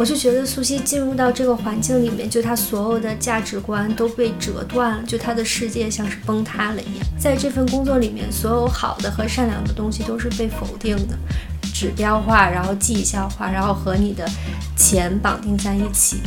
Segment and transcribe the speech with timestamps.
[0.00, 7.06] 我就觉得苏西进入到这个环境里面，就她所有的价值观都被折断了，就她的世界像是崩塌了一样。
[7.18, 11.18] 在这份工作里面，所有好的和善良的东西都是被否定的，
[11.74, 14.26] 指标化，然后绩效化，然后和你的
[14.74, 16.22] 钱绑定在一起。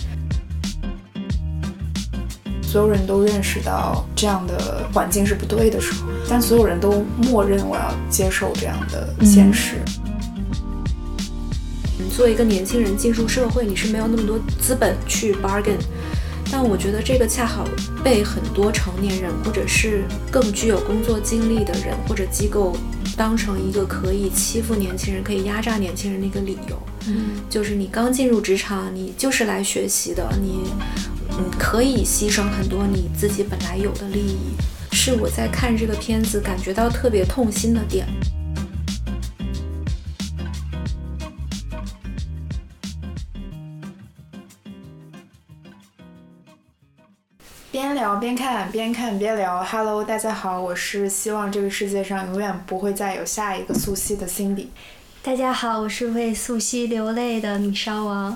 [2.62, 9.78] 所有人都认识到这样的环境是不对的时候，但所有人都默认我要接受这样的现实。
[12.16, 15.80] 作为一个年轻人进入社会，你是没有那么多资本去 bargain，
[16.52, 17.68] 但我觉得这个恰好
[18.04, 22.78] 被很多成年人或者是更具有工作经历的人或者机构
[23.18, 26.78] 当成一个可以欺负年轻人、可以压榨年轻人的一个理由。
[27.08, 30.70] 嗯，就是你刚进入职场，你就是来学习的，你
[31.32, 34.38] 嗯可以牺牲很多你自己本来有的利益，
[34.92, 38.08] 是我在看这个片子感觉到特别痛心的点。
[47.94, 49.64] 边聊边看，边看边聊。
[49.64, 54.66] Hello，大家好，我是希望这个世界上永远不会再有下一个素汐的 Cindy。
[55.22, 58.36] 大家好，我是为素汐流泪的米烧王。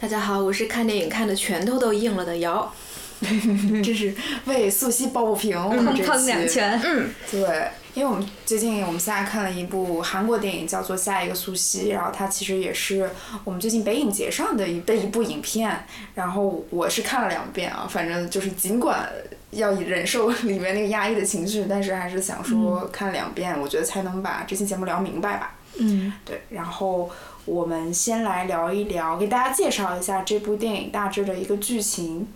[0.00, 2.72] 大家好，我是看电影看的拳头都硬了的瑶。
[3.82, 6.80] 这是为素汐抱不平，我们这期砰两拳。
[6.84, 13.10] 嗯，对，因为我们最近我们现在看了一部韩国电影，叫做《下一个苏西》，然后它其实也是
[13.44, 15.84] 我们最近北影节上的一的一部影片，
[16.14, 19.08] 然后我是看了两遍啊，反正就是尽管
[19.50, 25.54] 要忍受里面那个压抑的情绪，但是还是想说看两遍，我觉得才能把这期节目聊明白吧。
[25.78, 27.10] 嗯，对，然后
[27.44, 32.26] 我们先来聊一聊，给大家介绍一下这部电影大致的一个剧情。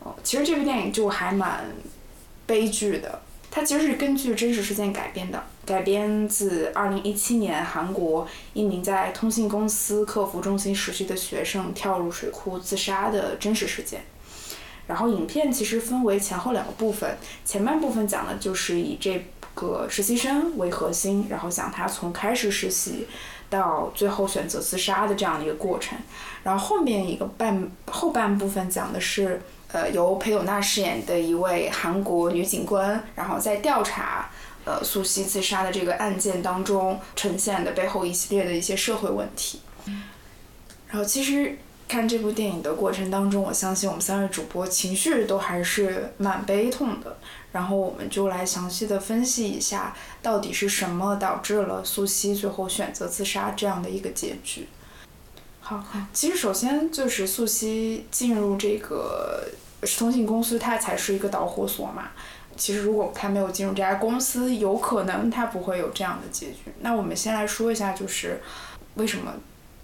[0.00, 1.64] 哦，其实这部电影就还蛮
[2.44, 3.21] 悲剧的，
[3.54, 14.00] 它其实是根据真实事件改编的，改编自2017年韩国一名在通信公司客服中心实习的学生跳入水库自杀的真实事件。
[14.86, 19.22] 然后影片其实分为前后两个部分，前半部分讲的就是以这
[19.54, 23.06] 个实习生为核心，然后讲他从开始实习
[23.50, 25.98] 到最后选择自杀的这样的一个过程。
[26.42, 29.42] 然后后面一个半后半部分讲的是，
[29.72, 34.30] 呃，由裴斗娜饰演的一位韩国女警官，然后在调查
[34.64, 39.60] 呃素汐自杀的这个案件当中呈现的背后一系列的一些社会问题。
[40.88, 47.16] 然后其实看这部电影的过程当中，我相信我们三位主播情绪都还是蛮悲痛的。
[47.50, 54.68] 然后我们就来详细的分析一下，到底是什么导致了素汐最后选择自杀这样的一个结局。
[55.60, 55.82] 好，
[56.14, 59.46] 其实首先就是素汐进入这个
[59.98, 62.08] 通信公司，它才是一个导火索嘛。
[62.54, 66.70] 其实如果他没有进入这家公司，有可能他不会有这样的结局。
[66.80, 68.42] 那我们先来说一下，就是
[68.96, 69.32] 为什么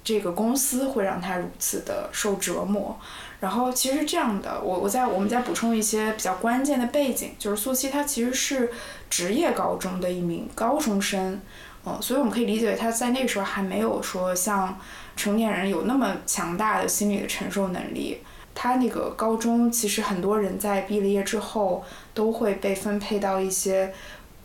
[0.04, 2.98] 这个公司会让他如此的受折磨。
[3.40, 8.70] 然后其实这样的，我我再我们再补充一些比较关键的背景，就是素汐她其实是
[9.08, 11.40] 职业高中的一名高中生，
[11.86, 14.78] 嗯，所以我们可以理解为她在那个时候还没有说像
[15.16, 18.20] 成年人有那么强大的心理的承受能力。
[18.60, 23.94] 他那个高中其实很多人在毕了业之后都会被分配到一些，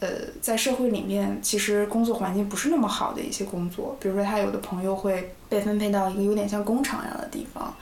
[0.01, 0.07] 呃，
[0.39, 7.73] 在社会里面其实工作环境不是那么好的一些工作，比如说他有的朋友会被分配到一个有点像工厂一样的地方。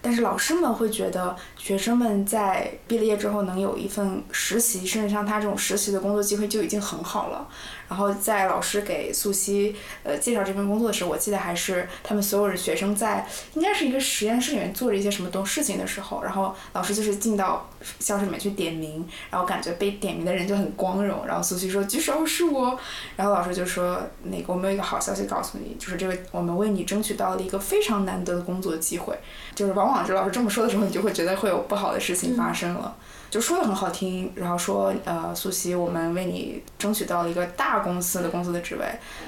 [0.00, 7.48] 但是老师们会觉得，学生们在毕了业之后能有一份实习，甚至像他这种实习的工作机会就已经很好了。
[7.88, 17.68] 然后在老师给素汐呃介绍这份工作的时候，我记得还是他们所有的学生在应该是一个实验室里面做着一些什么东事情的时候，然后老师就是进到
[17.98, 22.78] 教室里面去点名，然后感觉被点名的人就很光荣，然后素汐说举手是我，
[23.16, 29.18] 然后老师就说那个我们有一个好消息告诉你，就是这个我们为你争取到了一个非常难得的工作机会，
[29.54, 32.96] 就是往往是老师这么说的时候，你就会觉得会有不好的事情发生了。
[33.30, 38.86] 就说的很好听，然后说呃，素汐，我们为你争取到了一个大大公司的公司的职位，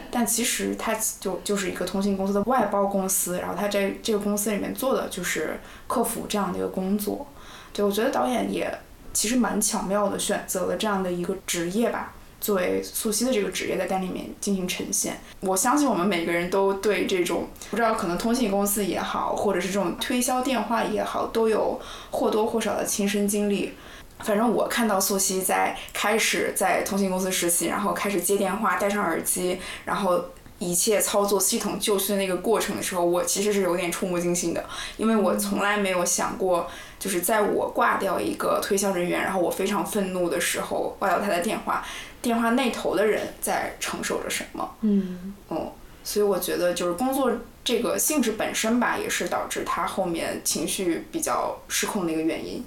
[0.08, 5.58] 但其实他就就是一个通信公司的外包公司，然后他在这个公司里面做的就是
[5.88, 7.26] 客服这样的一个工作。
[7.72, 8.72] 对我觉得导演也
[9.12, 15.18] 其实蛮巧妙的选择了这样的一个职业吧，作为素汐的这个职业在单里面进行呈现。
[15.40, 21.80] 我相信我们每个人都对这种不知道可能通信公司也好，或者是这种推销电话也好，都有
[22.12, 23.72] 或多或少的亲身经历。
[24.20, 30.24] 反正我看到素汐在开始在通信公司实习，然后开始接电话，戴上耳机，然后
[30.58, 34.64] 一切操作系统就绪的那个过程的时候，我其实是有点触目惊心的，
[34.96, 36.68] 因为我从来没有想过，
[36.98, 41.84] 就是在我挂掉一个推销人员，然后我非常愤怒的时候挂掉他的电话，
[42.22, 44.76] 电话那头的人在承受着什么。
[44.80, 45.72] 嗯，哦，
[46.02, 47.30] 所以我觉得就是工作
[47.62, 52.64] 这个性质本身吧，也是导致他后面情绪比较失控的一个原因。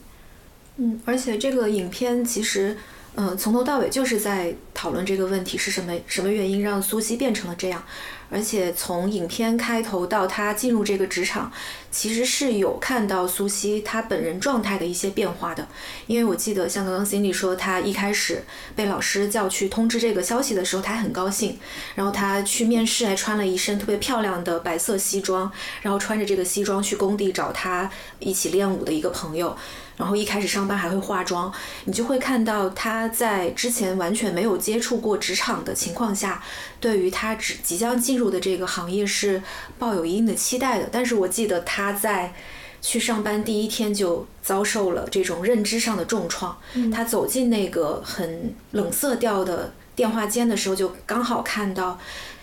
[0.82, 2.78] 嗯，而且这个影片其实，
[3.16, 7.84] 嗯、从头到尾就是在讨论这个问题是什么什么原因让苏西变成了这样，
[8.30, 11.52] 而且从影片开头到他进入这个职场，
[11.92, 15.68] 其实是有看到苏西他本人状态的一些变化的。
[16.08, 18.42] 因为我记得像刚刚心里说，他一开始
[18.74, 21.60] 被老师叫去通知这个消息的时候，他很高兴，
[21.96, 29.58] 然后他去面试还穿了一身特别漂亮的白色西装，然后穿着这个西装去工地找他一起练舞的一个朋友。
[30.00, 31.52] 然后一开始上班还会化妆，
[31.84, 36.42] 你就会看到他在之前完全没有接触过职场的情况下，
[36.80, 39.44] 对于他只即将进入的这个行业是
[39.78, 40.88] 抱有一定的期待的。
[40.90, 42.34] 但是我记得他在
[42.82, 46.58] 去上班第一天就遭受了这种认知上的重创。
[46.94, 52.00] 他走进那个很冷色调的电话间的时候，就刚好看到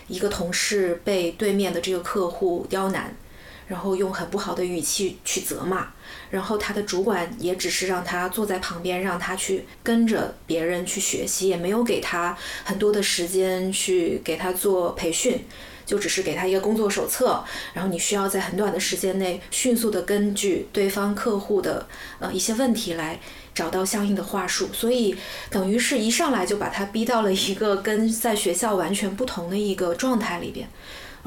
[0.07, 3.15] 一个同事被对面的这个客户刁难，
[3.67, 5.87] 然后用很不好的语气去责骂。
[6.29, 15.45] 然后他的主管也只是让他坐在旁边，让他去跟着别人去学习，也没有给他很多的时间去给他做培训，
[15.85, 17.41] 就只是给他一个工作手册，
[17.73, 21.87] 然后你需要在很短的时间内迅速的根据对方客户的
[22.19, 23.17] 呃一些问题来
[23.53, 25.15] 找到相应的话术，所以
[25.49, 30.67] 等于是一上来就把他逼到了一个跟在学校完全不同的一个状态里边。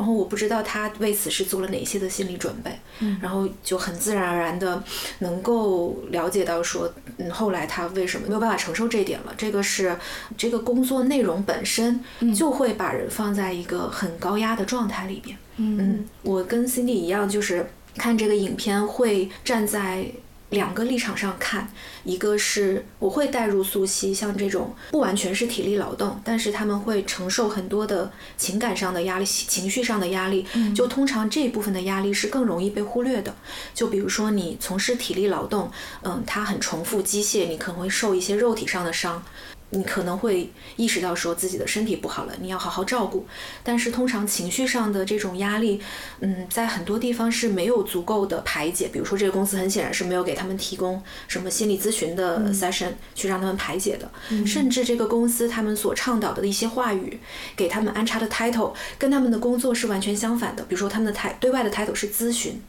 [0.01, 4.83] 然后我不知道他为此是做了哪些的心理准备，嗯，然后就很自然而然的
[5.19, 9.35] 能够了解到说，嗯，后来他为什么没有办法承受这一点了？
[9.37, 9.95] 这个是
[10.39, 12.01] 这个工作内容本身
[12.35, 15.37] 就会把人放在一个很高压的状态里边。
[15.59, 20.07] 嗯，我跟 Cindy 一样，就是看这个影片会站在。
[20.51, 21.73] 两个立场上看，
[22.05, 30.45] 一个是我会带入苏西，像这种不完全是体力劳动，但是他们会承受很多的情感上的压力、情绪上的压力。
[30.75, 33.35] 就通常这一部分的压力是更容易被忽略的。
[33.75, 35.71] 就比如说你从事体力劳动，
[36.03, 39.23] 嗯，它很重复机械，你可能会受一些肉体上的伤。
[39.71, 43.27] 你可能会意识到说自己的身体不好了，你要好好照顾。
[43.63, 45.81] 但是通常情绪上的这种压力，
[46.21, 48.89] 嗯，在很多地方是没有足够的排解。
[48.93, 54.11] 比如说这个公司很显然是没有给他们提供什么心理咨询的 session 去让他们排解的，
[54.45, 57.21] 甚至这个公司他们所倡导的一些话语，
[57.55, 60.65] 给他们安插的 title 跟他们的工作是完全相反的。
[60.65, 62.61] 比如说他们的台对外的 title 是咨询。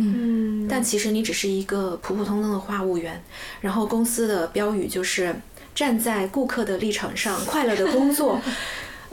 [0.00, 3.20] 嗯，但其实你只是一个普普通通的话务员，
[3.60, 5.34] 然后公司的标语就是
[5.78, 8.40] 站在顾客的立场上， 快乐的工作，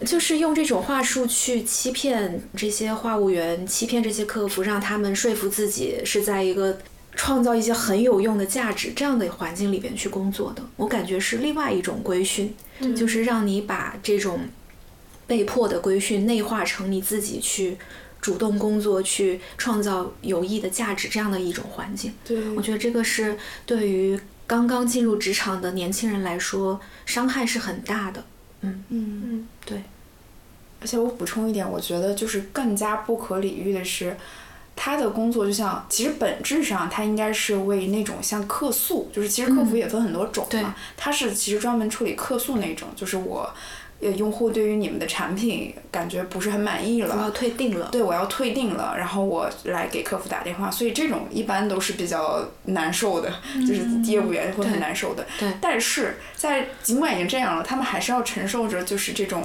[0.04, 6.80] 就是用这种话术去欺骗这些话务员，欺骗这些客服，让他们说服自己是在一个
[7.14, 10.64] 创造一些很有用的价值这样的环境里边去工作的。
[10.76, 12.52] 我感觉是另外一种规训，
[12.96, 14.40] 就是让你把这种
[15.28, 17.78] 被迫的规训内化成你自己去。
[18.22, 23.38] 主动工作去创造有益的价值，这样的一种环境，对我觉得这个是
[23.68, 28.24] 对于刚刚进入职场的年轻人来说，伤害是很大的。
[28.62, 29.84] 嗯嗯嗯，对。
[30.82, 34.16] 而且我补充一点，我觉得就是更加不可理喻的是，
[34.76, 43.52] 他的工作就像，其实本质上他应该是为那种像客诉，就是其实客服也分很多种嘛，他是其实专门处理客诉那种，就是我。
[44.02, 47.88] 呃，用户对于你们的产品感觉不是很满意了，我要退订了。
[47.92, 53.32] 对，我要退订了，然后我来给客服打电话，所以这种一般都是比较难受的，
[53.68, 55.25] 就是业务员会很难受的。
[55.40, 55.50] 对。
[55.62, 59.42] 但是在尽管已经这样了，他们还是要承受着就是这种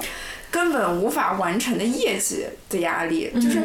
[0.51, 3.61] 根本无法完成的业绩的压力，就是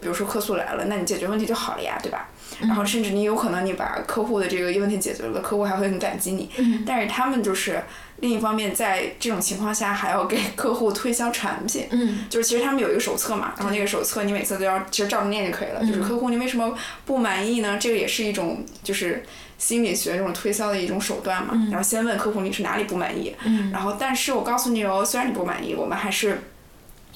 [0.00, 2.28] 比如说客诉来了，那你解决问题就好了呀，对吧？
[2.60, 6.50] 然后甚至你有可能你把客户的这个问题解决了，客户还会很感激你。
[6.56, 6.82] 嗯。
[6.86, 7.82] 但是他们就是
[8.20, 11.86] 另一方面，在这种情况下还要给客户推销产品。
[11.90, 12.26] 嗯。
[12.28, 15.80] 就是其实他们有一个手册嘛，然后那个手册你每次都要其实照着念就可以了。
[15.84, 16.74] 就是客户你为什么
[17.04, 17.78] 不满意呢？
[17.80, 19.24] 这个也是一种就是
[19.58, 21.54] 心理学这种推销的一种手段嘛。
[21.70, 23.34] 然后先问客户你是哪里不满意。
[23.44, 23.70] 嗯。
[23.70, 26.40] 然后但是我告诉你哦，虽然你不满意，我们还是。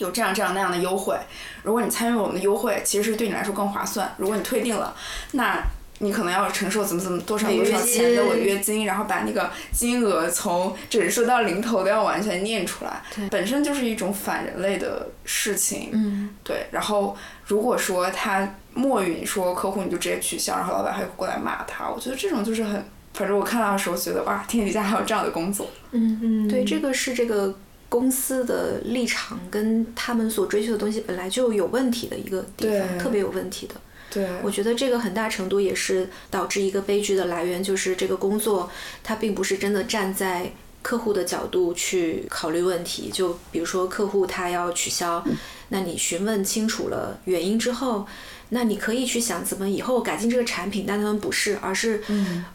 [0.02, 1.16] 有这样这样那样的优惠，
[1.62, 4.12] 如果你参与我们的优惠，其实是对你来说更划算。
[4.18, 4.94] 如果你退订了，
[5.32, 5.62] 那
[5.99, 15.90] 你可能要承受怎么怎么多少多少钱的违约金，然后把那个金额从整数到零头都要完全念出来，本身就是一种反人类的事情。
[15.92, 16.66] 嗯，对。
[16.73, 17.16] 然后
[17.47, 25.68] 如果说他默允说客户你就直接取消，然后老板还会过来骂他，我觉得这种就是很，反正我看到的时候觉得哇，天底下还有这样的工作。
[25.92, 27.54] 嗯嗯，对，这个是这个。
[27.92, 33.75] 公司的立场跟他们所追求的东西本来就有问题的一个地方，特别有问题的。
[34.11, 38.70] 对，我觉得这个很大程度也是导致一个悲剧的来源，就是这个工作
[39.02, 43.11] 它并不是真的站在客户的角度去考虑问题。
[43.12, 45.22] 就比如说客户他要取消
[45.68, 48.06] 那你询问清楚了原因之后，
[48.49, 52.02] 那你可以去想怎么以后改进这个产品，但他们不是，而是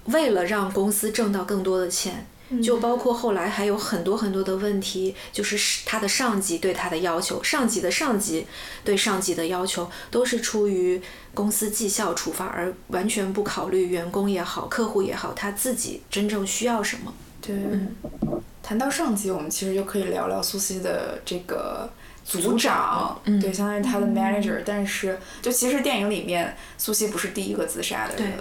[0.05, 2.25] 为了让公司挣到更多的钱。
[2.63, 8.47] 就包括后来还有很多很多的问题，就是他的上级对他的要求，上级的上级
[8.83, 11.01] 对上级的要求，都是出于
[11.33, 17.13] 公司绩效出发，而完全不考虑员工也好，客户也好，他自己真正需要什么。
[17.41, 17.55] 对，
[18.63, 21.89] 谈到上级，我们其实就可以聊聊苏西的这个
[22.25, 24.61] 组长，对，相当于他的 manager。
[24.65, 28.33] 但是，就其实电影里面，苏西不是第一个自杀的人。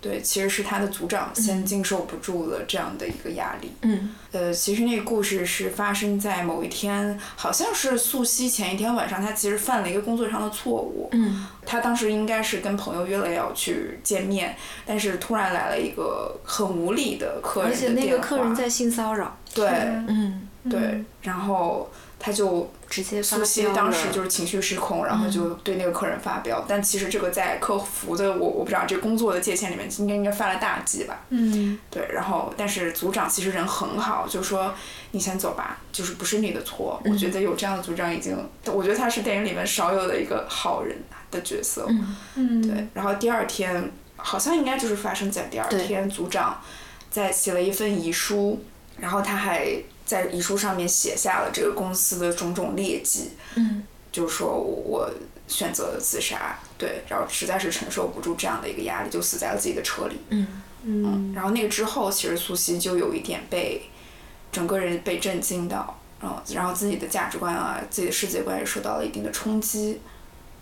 [0.00, 3.70] 对，其实是他的组长先经受不住了这样的一个压力。
[3.82, 11.08] 嗯，呃，其实那个故事是发生在某一天，好像是素汐前一天晚上，他其实犯了一个工作上的错误。
[11.12, 19.36] 嗯，他当时应该是跟朋友约了要去见面，但是突然来了一个很无理的客人而且那个客人在性骚扰。
[19.52, 19.68] 对，
[20.06, 21.90] 嗯，对，然后
[22.20, 22.70] 他就。
[22.90, 26.64] 直接苏西当时就是情绪失控，然后就对那个客人发飙。
[26.66, 31.20] 但其实这个在客服的我我不知道这工作的界限里面应该应该犯了大忌吧。
[31.28, 31.78] 嗯。
[31.88, 34.74] 对，然后但是组长其实人很好，就说
[35.12, 37.00] 你先走吧，就是不是你的错。
[37.04, 40.98] 我觉得有这样的组长已经，我觉得他是电影里面少有的一个好人
[41.30, 41.86] 的角色。
[42.34, 42.60] 嗯。
[42.60, 46.60] 对，然后第二天好像应该就是发生在第二天，组长
[47.08, 48.60] 在写了一份遗书，
[48.98, 49.80] 然后他还。
[50.10, 55.08] 在遗书上面写下了这个公司的种种劣迹，嗯，就是说我
[55.46, 60.48] 选择了自杀，对，然后实在是承受不住这样的一个压力，就死在了自己的车里，嗯。
[60.82, 63.82] 嗯，然后那个之后，其实苏西就有一点被
[64.50, 70.00] 整个人被震惊到，嗯，然后自己的价值观啊，自己的世界观也受到了一定的冲击，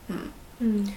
[0.09, 0.19] 嗯。
[0.59, 0.95] 嗯，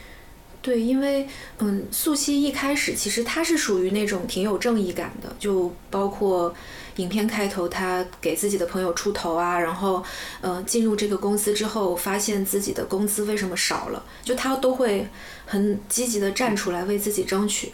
[0.62, 1.25] 对，因为
[1.60, 6.53] 嗯，素汐一开始其实她是属于那种挺有正义感的，就包括。
[6.98, 10.03] 影片开头，他给自己的朋友出头啊，然后，
[10.41, 15.07] 嗯，进入这个公司之后，发现自己的工资为什么少了，就他都会
[15.45, 17.71] 很积极的站出来为自己争取，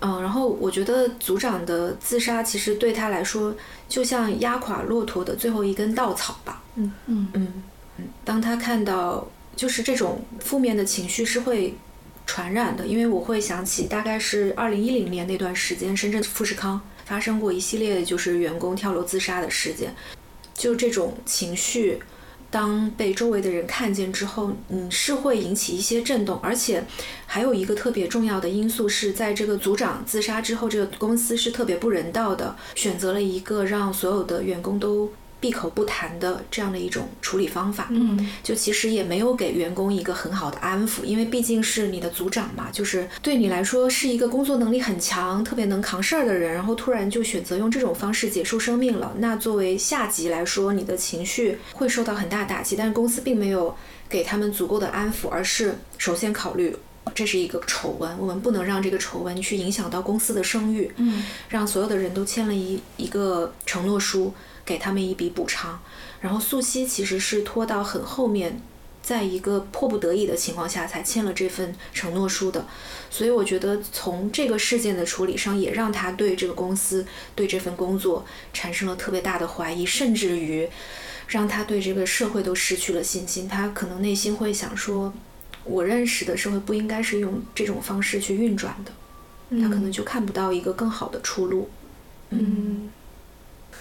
[0.00, 3.54] 嗯，然后我觉得组长的自杀其实对他来说
[3.88, 7.28] 就像压垮骆驼的最后一根稻草吧，嗯嗯。
[7.34, 7.62] 嗯
[7.98, 11.74] 嗯，当他看到就是这种负面的情绪是会
[12.26, 16.80] 传染的，因为我会想起大概是二零一零年那段时间，深圳富士康。
[17.06, 19.94] 发生过一系列就是员工跳楼自杀的事件，
[20.52, 22.00] 就这种情绪，
[22.50, 26.82] 当被周围的人看见之后，嗯，是会引起一些震动，而且
[27.24, 35.12] 还有一个特别重要的因素是在这个组长自杀之后，这个公司是特别不人道的，选择了一个让所有的员工都。
[35.38, 49.14] 闭口不谈的这样的一种处理方法，嗯，就其实也没有给员工一个很好的安抚，因为毕竟是你的组长嘛，就是对你来说是一个工作能力很强、特别能扛事儿的人，然后突然就选择用这种方式结束生命了。
[49.18, 53.76] 那作为下级来说，你的情绪会受到很大打击，但是公司并没有
[54.08, 56.74] 给他们足够的安抚，而是首先考虑
[57.14, 64.32] 这是一个丑闻，我们不能让这个丑闻去影响到公司的声誉，嗯，让所有的人都签了一一个承诺书。
[64.66, 65.80] 给他们一笔补偿，
[66.20, 68.60] 然后素汐其实是拖到很后面，
[69.00, 72.66] 在一个迫不得已的情况下才签了这份承诺书的，
[73.08, 77.06] 所以我觉得从这个事件的处理上，也让他对这个公司、
[77.36, 80.68] 对这份工作产生了特别大的怀疑，甚至于
[81.28, 83.48] 让他对这个社会都失去了信心。
[83.48, 85.14] 他可能内心会想说
[85.62, 88.90] ：“我认识的社会不应该是用这种方式去运转的。”
[89.62, 91.70] 他可能就看不到一个更好的出路。
[92.30, 92.90] 嗯。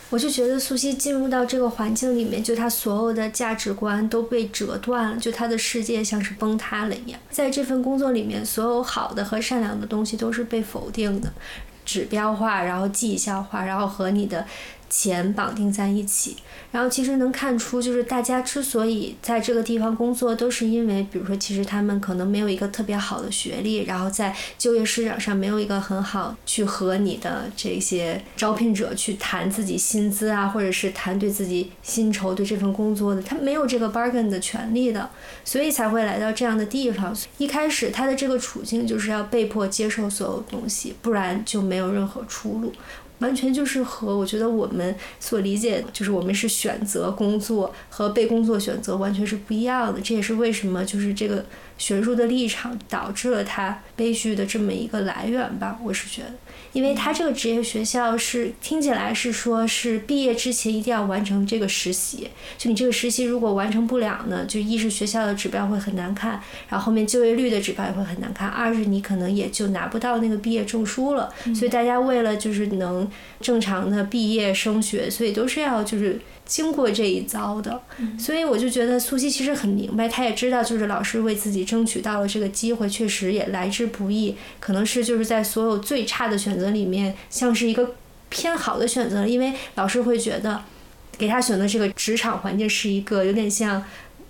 [0.09, 7.19] 我就觉得苏西进入到这个环境里面，就他所有的价值观都被折断了，就他的世界像是崩塌了一样。
[7.29, 11.33] 在这份工作里面，所有好的和善良的东西都是被否定的，
[11.83, 14.45] 指标化，然后绩效化，然后和你的。
[14.97, 16.37] 钱绑定在一起，
[16.71, 35.09] 然后其实能看出，就是大家之所以在这个地方工作，都是因为，比如说，其实他们可能没有一个特别好的学历，然后在就业市场上没有一个很好去和你的这些招聘者去谈自己薪资啊，或者是谈对自己薪酬、对这份工作的，他没有这个 bargain 的权利的，
[35.43, 37.13] 所以才会来到这样的地方。
[37.37, 42.71] 一开始他的这个处境就是要被迫接受所有东西，不然就没有任何出路。
[43.19, 50.01] 完全就是和我觉得我们所理解，就是我们是选择工作和被工作选择完全是不一样的。
[50.01, 51.45] 这也是为什么就是这个
[51.77, 55.77] 悬殊的立场导致了他悲剧的这么一个来源吧。
[55.83, 56.33] 我是觉得，
[56.71, 71.33] 因为他这个职业学校是听起来是说是毕业之前一定要完成这个实习，就你这个实习如果完成不了呢，就一是学校的指标会很难看，然后后面就业率的指标也会很难看，二是你可能也就拿不到那个毕业证书了。
[71.53, 73.09] 所以大家为了就是能
[73.41, 77.81] 正常的毕业升学，所以都是要就是经过这一遭的。
[78.19, 86.65] 所以我就觉得苏西其实很明白，他也知道就是老师为自己争取到了这个机会，确实也来之不易，可能是就是在所有最差的选择。
[86.75, 87.95] 里面像是一个
[88.27, 90.61] 偏好的选择，因为老师会觉得
[91.17, 93.81] 给他选择这个职场环境是一个有点像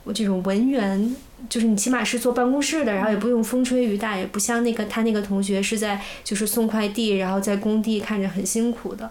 [0.04, 1.16] 我这种文员，
[1.50, 9.10] 就是你起码是坐办公室的，然后也不用风吹雨打，也不像那个他那个同学是在就是送快递，然后在工地看着很辛苦的，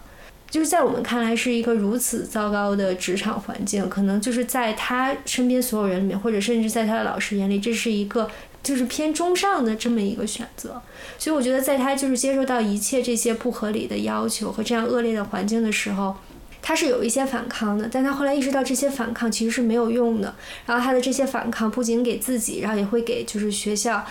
[0.55, 8.31] 就是在我们看来是一个如此糟糕的职场环境，可能就是在他身边所有人里面，或者甚至在他的老师眼里，这是一个。
[8.63, 10.81] 就是偏中上的这么一个选择，
[11.19, 16.15] 所以我觉得在他就是接受到一切这些不合理的要求和这样恶劣的环境的时候，
[16.63, 17.87] 他是有一些反抗的。
[17.91, 20.33] 但他后来意识到这些反抗其实是没有用的，
[20.65, 24.03] 然后他的这些反抗不仅给自己，然后也会给就是学校，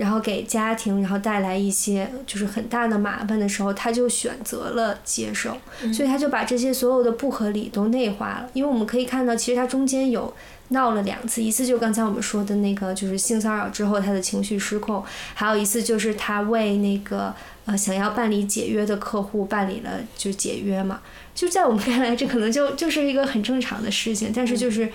[0.00, 5.56] 然后给家庭，然后带来一些就是很大的麻烦的时候，他就选择了接受，
[5.92, 8.50] 所以他就把这些所有的不合理都内化了。
[8.54, 10.34] 因为我们可以看到，其实他中间有。
[10.72, 15.02] 闹了两次，一次就刚才我们说的那个，就是性骚扰之后他的情绪失控，
[15.34, 21.00] 还有一次就是他为那个呃想要办理解约的客户办理了就解约嘛，
[21.34, 24.88] 就在我们看来这可能就就是一个很正常的事情，但是就是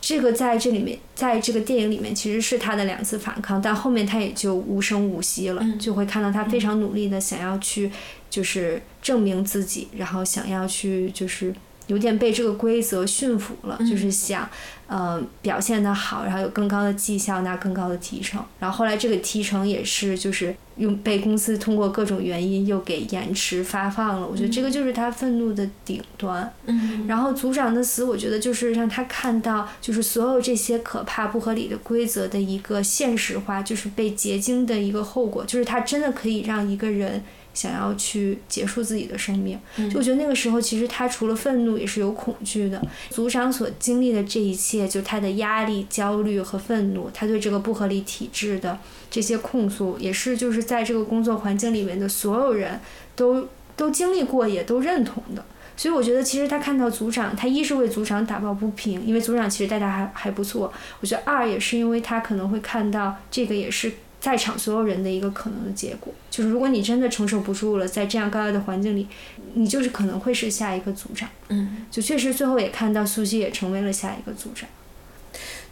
[0.00, 7.90] 这个在这里面，在这个电影里面其实是他的两次反抗，但后面他也就无声无息了，就会看到他非常努力的想要去
[8.30, 11.52] 就是证明自己，然后想要去就是
[11.88, 14.48] 有点被这个规则驯服了，就是想。
[14.88, 18.42] 呃，表现得好，然后有更高的绩效，拿更高的提成。
[18.58, 24.26] 然后后来这个提成也是，就是用被公司通过各种原因又给延迟发放了。
[24.26, 26.50] 我觉得这个就是他愤怒的顶端。
[26.64, 27.06] 嗯。
[27.06, 37.22] 然后组长的死，我觉得就是让他看到，就是所有这些可怕不合理的规则的一个现实化，就是被结晶的一个后果，就是他真的可以让一个人。
[37.58, 39.58] 想要去结束自己的生命，
[39.90, 42.80] 就我觉得那个时候，其实他除了愤怒，也是有恐惧的。
[43.10, 48.78] 组长所经历的这一切，就他的压力、焦虑和愤怒，他对这个不合理体制的
[49.10, 52.78] 这些控诉，也是就是在这个工作环境里面的所有人
[53.16, 55.44] 都都经历过，也都认同的。
[55.76, 60.72] 所以我觉得，其实他看到组长，他一是为组长打抱不平，因为组长其实待他还还不错。
[61.00, 63.90] 我觉得二也是因为他可能会看到这个也是。
[64.20, 69.06] 在场所有人的一个可能的结果，就是如果你真的承受不住了，在这样高压的环境里，
[69.54, 71.28] 你就是可能会是下一个组长。
[71.48, 74.68] 嗯，就确实最后也看到苏西也成为了下一个组长。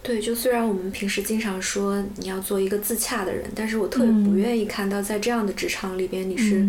[0.02, 6.66] 对，就虽然我们平时经常说你要做一个自洽的人，但是我特别不愿意看到在这样的职场里边你是。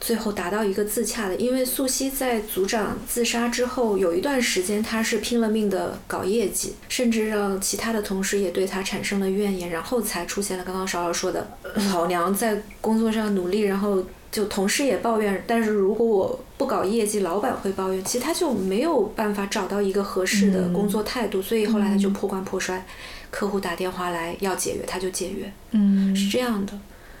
[0.00, 11.50] 最后达到一个自洽的，因为素汐在组长自杀之后有一段时间，她是拼了命的搞业绩，甚至让其他的同事也对她产生了怨言，然后才出现了刚刚勺勺说的
[11.92, 22.86] 老娘在工作上努力，然后就同事也抱怨，但是如果我不搞业绩，老板会抱怨，其实她就没有办法找到一个合适的工作态度，所以后来她就破罐破摔，
[23.30, 26.72] 客户打电话来要解约，她就解约，嗯，是这样的。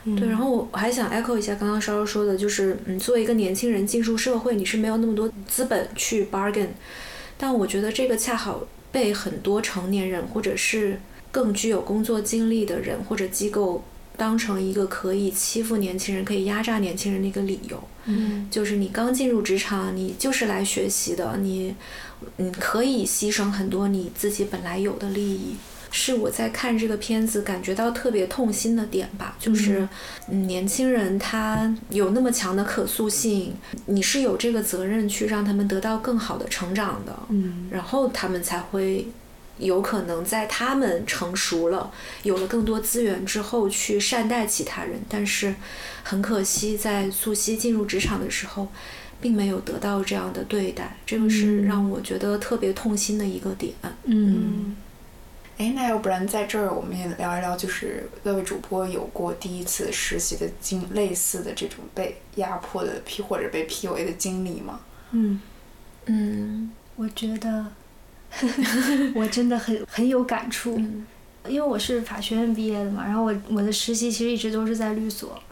[0.04, 6.68] 对，然后我还想 echo 一下刚刚稍稍说的，就是嗯，作为一个年轻人进入社会，你是没有那么多资本去 bargain，
[7.36, 10.98] 但我觉得这个恰好被很多成年人或者是
[11.30, 13.84] 更具有工作经历的人或者机构
[14.16, 17.82] 当成一个可以欺负年轻人、可以压榨年轻人的一个理由。
[18.06, 21.74] 嗯，就是你刚进入职场，你就是来学习的，你
[22.36, 25.56] 你可以牺牲很多你自己本来有的利益。
[25.90, 29.88] 是我在看这个片子感觉到特别痛心的点吧，就是
[30.28, 33.54] 嗯年轻人他有那么强的可塑性，
[33.86, 39.08] 你是有这个责任去让他们得到更好的成长的，嗯，然后他们才会
[39.58, 41.90] 有可能在他们成熟了，
[42.22, 45.00] 有了更多资源之后去善待其他人。
[45.08, 45.54] 但是
[46.02, 48.68] 很可惜，在素汐进入职场的时候，
[49.20, 53.72] 并没有得到这样的对待，这个是让我觉得特别痛心的一个点。
[54.04, 54.76] 嗯。
[55.58, 64.78] 哎，那要不然在这儿我们也聊一聊，就是各位主播有过第一次实习的经类似的这种被压迫的批或者被 PUA 的经历吗？
[65.10, 65.40] 嗯
[66.06, 67.66] 嗯，我觉得
[69.16, 70.80] 我真的很很有感触，
[71.48, 75.42] 因为我是法学院毕业的嘛，然后我我的实习其实一直都是在律所，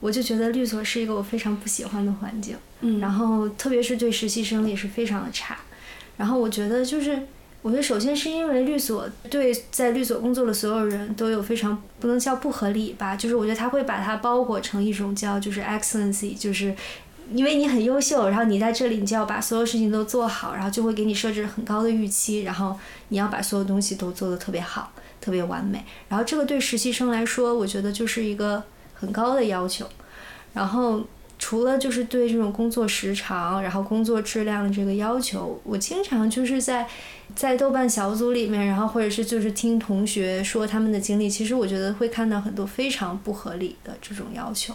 [0.00, 5.58] 我就觉得律所是一个我非常不喜欢的环境，嗯，然后特别是对实习生也是非常的差，
[6.16, 7.26] 然后我觉得就是。
[7.62, 16.74] 我觉得首先是因为律所对在律所工作的所有人都有非常不能叫不合理吧，就是我觉得他会把它包裹成一种叫就是 excellency，就是
[17.32, 22.76] 因为你很优秀，然后你在这里你就要把所有事情都做好，然后就会给你设置很高的预期，然后
[23.08, 25.84] 你要把所有东西都做得特别好，特别完美。
[26.08, 28.62] 然后这个对实习生来说，我觉得就是一个
[28.94, 29.86] 很高的要求。
[30.54, 31.02] 然后
[31.40, 36.86] 除了就是对这种工作时长，然后工作质量的这个要求，我经常就是在。
[37.36, 44.74] 在豆瓣小组里面，然后或者是就是听同学说他们的经历，其实我觉得会看到很多非常不合理的这种要求。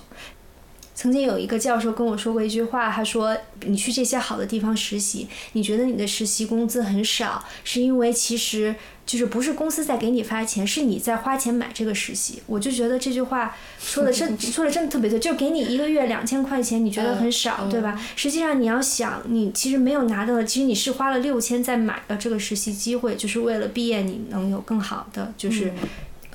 [0.96, 8.74] 曾经有一个教授跟我说过一句话，他说：“你去这些好的地方实习，你觉得你的实习工资很少，是因为其实
[9.06, 18.02] 就是不是公司在给你发钱，是你在花钱买这个实习。”我就觉得这句话说的真 说的真的特别对，就给你一个月两千块钱，你觉得很少，对吧？
[18.16, 25.74] 实际上你要想，你其实没有拿到的，其实你是花了六千在买的这个实习机会，就是为了毕业你能有更好的就是。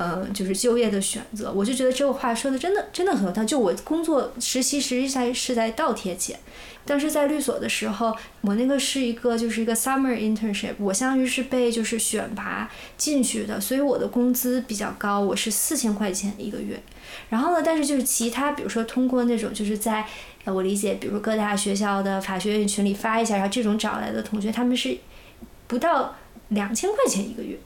[0.00, 3.46] 呃，就是就业的选择，我就觉得这个话说的真的真的很有道理。
[3.46, 6.38] 就我工作实习实际上是在倒贴钱，
[6.86, 16.82] 但是在律所的时候，我那个是一个就是一个 summer internship，我相当于是被就是选拔进去的，所以我的工资比较高，我是四千块钱一个月。
[17.28, 20.06] 然后呢，但是就是其他，比如说通过那种就是在
[20.46, 24.96] 我理解，比如各大学校的法学院群里发一下，然后这种找来的同学，他们是
[25.66, 26.16] 不到
[26.48, 27.58] 两千块钱一个月。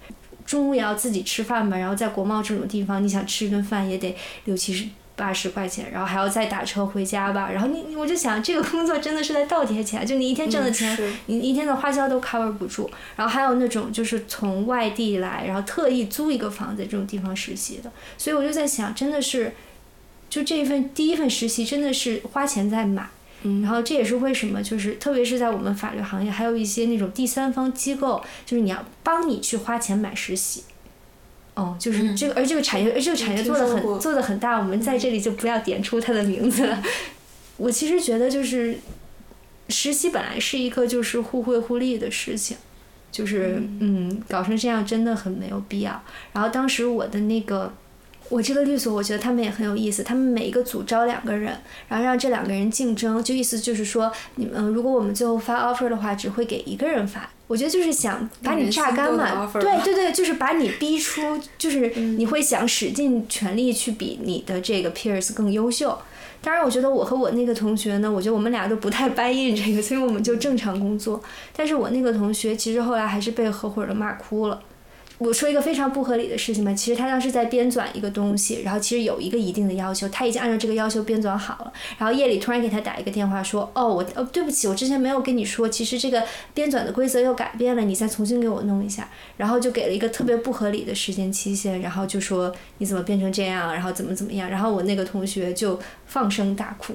[0.44, 7.50] 中午也要自己吃饭嘛，然后在国贸这种地方，你想吃一顿饭也得六七十、八十块钱，然后还要再打车回家吧。
[7.50, 12.90] 然后你，我就想，这个工作真的是在倒贴钱，就你一天挣的钱，你一天的花销都 cover 不住。
[13.16, 19.54] 然后还有那种就是从外地来，然后特意租一个房子这种地方实习的，所以我就在想，真的是，
[20.28, 23.08] 就这一份第一份实习真的是花钱在买。
[23.62, 30.64] 然后这也是为什么，就是特别是在我们法律行业，还有一些那种第三方机构，就是你要帮你去花钱买实习。
[31.54, 36.82] 哦，就是这个，而这个产业，而这个产业做的很做的很大，我们在这里就不要点出它的名字了。
[37.58, 38.78] 我其实觉得，就是
[39.68, 42.56] 实习本来是一个就是互惠互利的事情，
[43.12, 46.02] 就是嗯，搞成这样真的很没有必要。
[46.32, 47.72] 然后当时我的那个。
[48.30, 50.02] 我这个律所，我觉得他们也很有意思。
[50.02, 51.56] 他们每一个组招两个人，
[51.88, 57.28] 然后让这两个人竞争，就意思就是说，你们如果我们最后发 offer 的话，只会给一个人发。
[57.46, 65.96] 我觉得就是想把你榨干嘛，对对对，就是把你逼出，就是你会想使尽全力去比你的这个 peers 更优秀。
[66.40, 71.22] 当然，我觉得我和我那个同学呢，我觉得我们俩都不太 buy in 这个，所以我们就正常工作。
[71.54, 74.60] 但是我那个同学其实后来还是被合伙人骂哭了。
[75.18, 86.22] 我说一个非常不合理的事情吧，其实他当时在编纂一个东西，然后其实有一个一定的要求，他已经按照这个要求编纂好了，然后夜里突然给他打一个电话说，哦，我哦对不起，我之前没有跟你说，其实这个
[86.52, 96.94] 编纂的规则又改变了，你再重新给我弄一下，然后就给了一个特别不合理的时间期限，然后就说你怎么变成这样，然后怎么怎么样，然后我那个同学就放声大哭。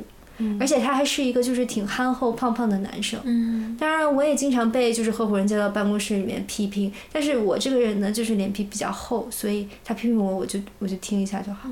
[0.60, 3.19] 而且他还是一个就是挺憨厚胖胖的男生。
[3.23, 11.69] 嗯，当然我也经常被就是合伙人叫到办公室里面批评，但是我这个人呢就是脸皮比较厚，所以他批评我我就我就听一下就好。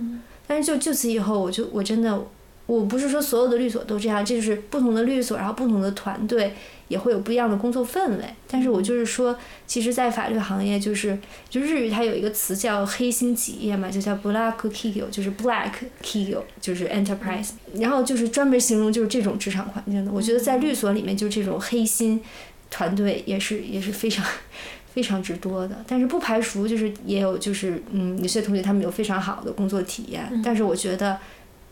[0.48, 2.22] 但是就就此以后我就我真的。
[2.66, 6.54] 我不是说所有的律所都这样，这就是不同的律所，然后不同的团队
[6.88, 8.24] 也会有不一样的工作氛围。
[8.50, 11.18] 但是我就是说，其实，在法律行业，就是
[11.50, 15.72] 就日语它有一个词叫黑心企业嘛，就叫 black k i g o 就是 black
[16.02, 20.12] k i g o 就是 enterprise，然后就是专门形容就是这种职场环境的。
[20.12, 22.22] 我觉得在律所里面，就这种黑心
[22.70, 24.26] 团队也是也是非常
[24.94, 25.84] 非常之多的。
[25.88, 31.18] 但是不排除就是也有就是嗯，有些同学他们有非常好的工作体验，但是我觉得。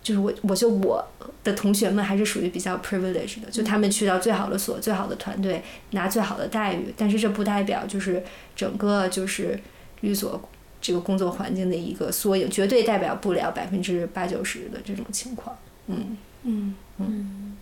[0.05, 1.03] 就是我，我就我
[1.43, 6.93] 的同学们还是属于比较 privileged 的，就他们去到最好的所、最好的团队，拿最好的待遇。
[6.95, 8.23] 但是这不代表就是
[8.55, 9.59] 整个就是
[10.01, 10.39] 律所
[10.79, 15.57] 这个工作环境的一个缩影，绝对代表不了百分之八九十的这种情况。
[15.87, 17.57] 嗯嗯嗯，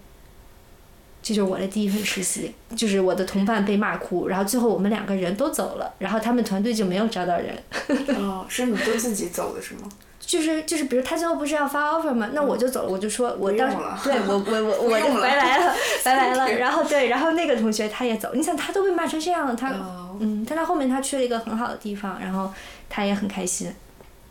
[1.22, 7.58] 这就是我的第一份实习，就是我的同伴被骂哭，然后最后我们两个人都走了，然后他们团队就没有招到人。
[8.20, 9.88] 哦，是你都自己走的是吗？
[10.26, 12.30] 就是就是，比如他最后不是要发 offer 吗？
[12.34, 16.52] 那我就走了，我就说，我当时对我我我 我就白来了， 白来了。
[16.52, 19.74] 然后对，然后那个同学他也走，你想他都被骂成这样了，他
[20.20, 22.52] 嗯，但他后面他去了一个很好的地方，然后
[22.90, 23.74] 他也很开心。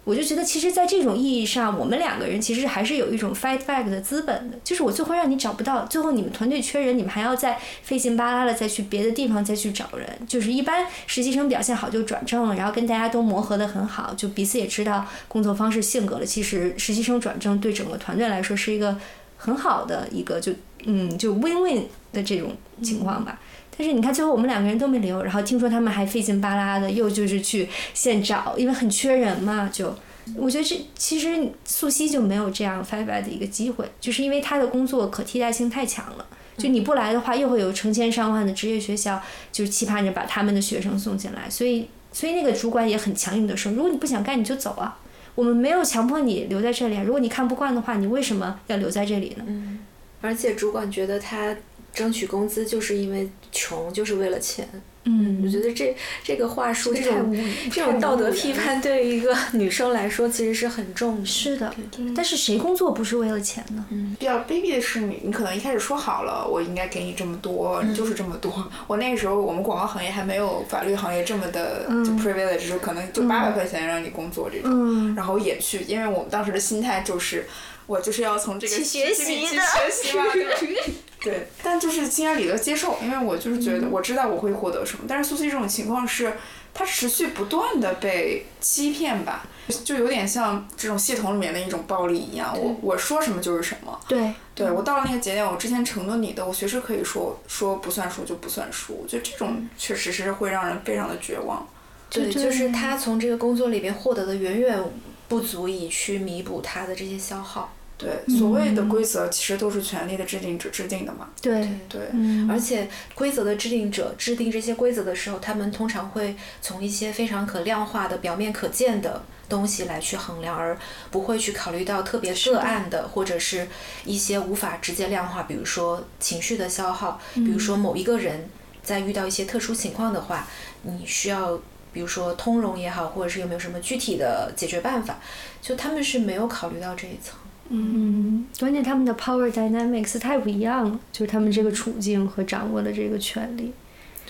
[0.05, 4.59] 我就觉得，其实，在这种意义上，我们两个人其实还是有一种 fight back 的资本的。
[4.65, 10.09] 就是我最后让你找不到，最后你们团队缺人，你们还要再费劲巴拉的再去别的地方再去找人。
[10.27, 16.27] 就是一般实习生表现好就转正了，然后跟大家都磨合的很好，就彼此也知道工作方式、性格了。
[16.27, 18.99] 其实实习生转正对整个团队来说是一个
[19.37, 20.53] 很好的一个就
[20.85, 23.39] 嗯就 win win 的这种情况吧。
[23.77, 29.95] 但是你看最后我们两个人都没留，然后听说他们还费劲巴拉的又就是去现找，因为很缺人嘛，就
[30.37, 36.27] 我觉得这其实素汐就没有这样 five 的一个机会，就是因为他的工作可替代性太强了。
[36.59, 44.99] 就你不来的话，又会有成千上万的职业学校就是期盼着把他们的学生送进来，所以所以那个主管也很强硬的说，如果你不想干你就走啊，
[45.35, 49.45] 我们没有强迫你留在这里啊，如果你看不惯的话，你为什么要留在这里呢？
[49.47, 49.79] 嗯，
[50.21, 51.57] 而且主管觉得他
[51.95, 54.67] 争取工资就是因为穷，就是为了钱。
[55.05, 61.27] 嗯，我觉得这这个话术，这种太无语这种道德批判，对于一个 女生来说其实是很重的。
[61.27, 61.75] 是的，
[62.15, 63.85] 但是谁工作不是为了钱呢？
[63.91, 68.71] 嗯比较卑鄙的是你，你可能一开始说好了，我应该给你这么多，你就是这么多。
[68.87, 77.49] 我那个时候我们广告行业还没有法律行业这么的就 privilege，就可能就八百块钱让你工作这种，嗯然后也去，因为我们当时的心态就是。
[77.93, 80.95] 我就是要从这个去学习里去的学习嘛，对？
[81.21, 85.05] 对，但就是心安理得接受，因为我就是觉得我知道我会获得什么。
[85.07, 86.33] 但是苏西这种情况是，
[86.73, 89.47] 他持续不断的被欺骗吧，
[89.85, 92.59] 就有点像这种系统里面的一种暴力一样。
[92.59, 94.01] 我我说什么就是什么。
[94.09, 98.99] 对，对我到了那个节点，我之前承诺你的，我随时可以说说不算数就不算数。
[99.03, 101.69] 我觉得这种确实是会让人非常的绝望。
[102.09, 104.83] 对，对就是他从这个工作里边获得的远远
[105.29, 107.73] 不足以去弥补他的这些消耗。
[108.03, 111.29] 对，所谓的规则其实都是权力的制定者制定的嘛。
[111.41, 120.77] 对，对，嗯，而且规则的制定者制定这些规则的时候，他们通常会从一些非常可量化的、表面可见的东西来去衡量，而
[121.11, 123.69] 不会去考虑到特别个案的，或者是
[124.05, 128.49] 一些无法直接量化，比如说情绪的消耗，比如说某一个人
[128.83, 130.49] 在遇到一些特殊情况的话，
[130.83, 131.61] 你需要。
[131.95, 135.19] 比如说通融也好，或者是有没有什么具体的解决办法，
[135.61, 137.39] 就他们是没有考虑到这一层。
[137.75, 143.73] 嗯，关键他们的 power dynamics 太不一样了，就是他们这个处境和掌握的这个权利。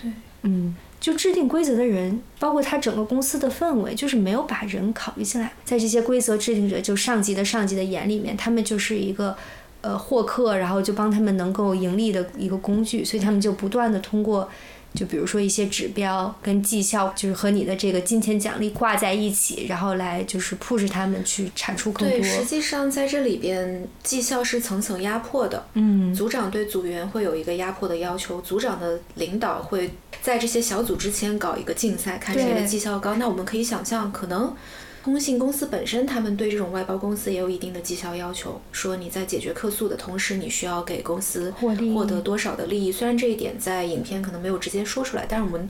[0.00, 5.52] 对，嗯，就制定规则的人，包括他整个公司的氛围，就是没有把人考虑进来。
[5.64, 9.37] 在这些规则制定者，就上级的上级的眼里面，他们就是一个
[9.81, 14.48] 呃获客，然后就帮他们能够盈利的一个工具，所以他们就不断的通过。
[14.94, 22.18] 就比如说一些指标跟绩效，就是和你的这个金钱奖励挂在一起，然后来就是 push 他们去产出更多。
[22.18, 25.64] 对，实际上在这里边，绩效是层层压迫的。
[25.74, 33.14] 嗯，组长对组员会有一个压迫的要求，组长的领导会在这些小组之前搞一个竞赛，看谁的绩效高。
[33.14, 34.55] 那我们可以想象，可能
[35.02, 41.52] 通信公司本身他们对这种外包公司也有一定的绩效要求，说你在解决客诉的同时，你需要给公司
[41.92, 42.92] 获得多少的利益。
[42.92, 45.68] 虽然这一点在影片可能没有直接说出来，但是我们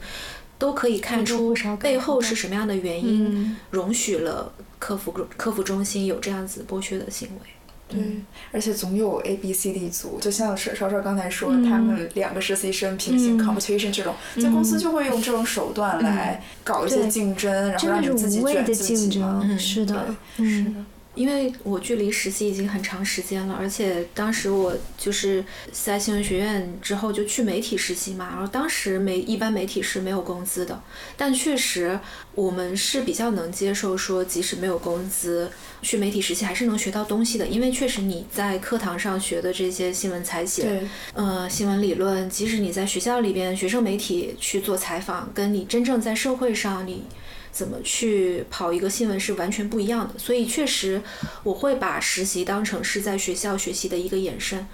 [0.58, 7.48] 都可以看出背后是什么样的原因嗯容许了客服客服中心有这样子剥削的行为。
[7.92, 8.02] 对，
[8.50, 19.40] 而且总有 A、B、C、D 组，就像邵邵邵刚才说，嗯他们两个实习生平行嗯 competition 这种，在公司就会用这种手段来搞一些竞争，然后让你自己是无谓的卷自己竞嘛。
[19.40, 30.82] 争，嗯是的，对是嗯的，因为我距离实习已经很长时间了，而且当时我就是在新闻学院之后就去媒体实习嘛，然后当时媒一般媒体是没有工资的，
[31.16, 32.00] 但确实
[32.34, 35.50] 我们是比较能接受说，即使没有工资，
[35.82, 47.02] 去媒体实习还是能学到东西的，因为确实你在课堂上学的这些新闻采写，呃，新闻理论，即使你在学校里边学生媒体去做采访，跟你真正在社会上你
[47.50, 50.14] 怎么去跑一个新闻是完全不一样的。
[50.18, 51.02] 所以确实，
[51.42, 54.66] 我会把实习当成是在学校学习的一个延伸。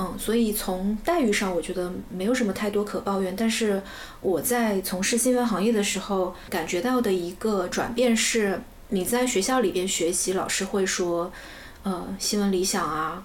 [0.00, 3.34] 嗯，所以从待遇上，我觉得没有什么太多可抱怨。
[3.36, 3.82] 但是
[4.20, 8.60] 我在从事新闻行业的时候，感觉到的一个转变是，
[8.90, 11.30] 你在学校里边学习，老师会说，
[11.82, 13.22] 呃，新闻理想啊，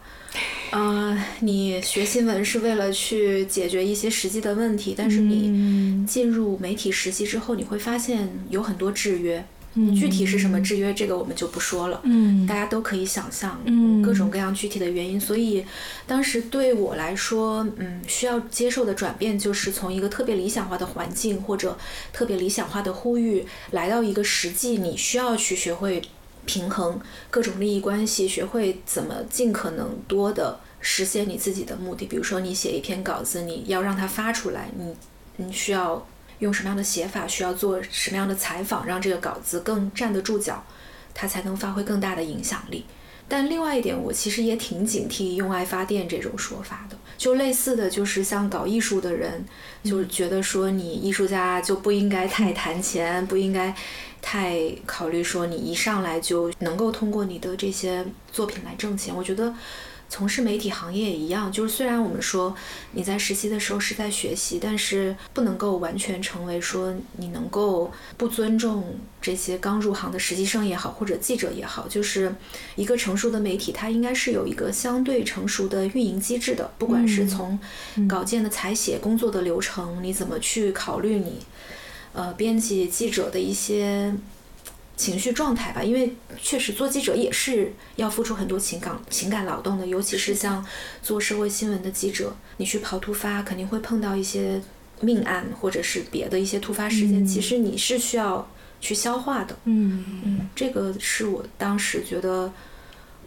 [0.71, 9.45] 呃，你学新闻是为了去解决一些实际的问题，但是你嗯进入媒体实习之后，你会发现有很多制约。
[9.75, 12.01] 嗯具体是什么制约，这个我们就不说了。
[12.03, 15.19] 嗯大家都可以想象，嗯各种各样具体的原因。
[15.19, 15.65] 所以，
[16.05, 21.77] 当时对我来说，嗯，需要接受的转变就是从一个特别理想化的环境或者
[22.11, 26.01] 特别理想化的呼吁，来到一个实际，你需要去学会
[26.45, 26.99] 平衡
[27.31, 32.05] 各种利益关系，学会怎么尽可能多的实现你自己的目的。
[32.05, 34.93] 比如说，你写一篇稿子，你要让它发出来，你
[35.37, 36.05] 你需要
[36.39, 40.63] 用什么样的写法，需要做什么样的采访，让这个稿子更站得住脚，
[41.13, 42.85] 它才能发挥更大的影响力。
[43.27, 46.97] 但另外一点，我其实也挺警惕“用爱发电”这种说法的。
[47.17, 49.45] 就类似的就是像搞艺术的人，
[49.83, 53.73] 就是觉得说你艺术家就不应该太谈钱，不应该
[54.21, 59.15] 太考虑说你一上来就能够通过你的这些作品来挣钱。
[59.15, 59.53] 我觉得。
[60.13, 62.55] 从事媒体行业也一样，就是虽然我们说
[62.91, 72.35] 你在实习的时候是在学习，但是不能够完全成为说你能够不尊重这些刚入行的实习生也好，或者记者也好，就是
[72.75, 77.59] 一个成熟的媒体，它应该是有一个相对成熟的运营机制的，不管是从
[78.07, 81.39] 稿件的采写、工作的流程，你怎么去考虑你
[82.13, 84.13] 呃编辑记者的一些。
[85.03, 90.65] 情绪状态吧，因为确实做记者也是要付出很多情感情感劳动的，尤其是像
[91.01, 94.61] 做社会新闻的记者，你去跑突发，肯定会碰到一些
[95.01, 99.57] 命案或者是别的一些突发事件，其实你是需要去消化的。
[99.65, 102.49] 嗯嗯，这个是我当时觉得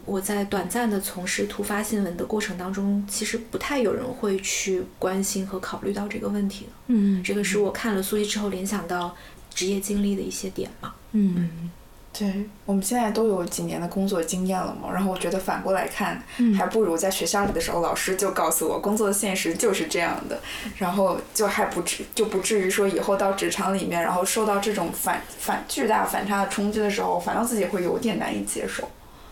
[0.05, 6.71] 我在短暂的从事突发新闻的过程当中，其实不太有人会去关心和考虑到这个问题的。
[6.87, 9.15] 嗯，这个是我看了苏西之后联想到
[9.57, 10.93] 职业经历的一些点嘛。
[11.13, 11.71] 嗯，
[12.13, 16.23] 对，我们现在都有几年的工作经验了嘛，然后我觉得反过来看，
[16.55, 20.39] 还不如在学校里的时候，老师就告诉我，工作的现实就是这样的，
[20.77, 28.87] 然后就还不至就不至于说以后到职场里面，然后受到这种反反巨大反差的冲击的时候，反倒自己会有点难以接受。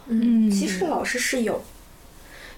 [0.07, 1.63] 嗯，其实老师是有，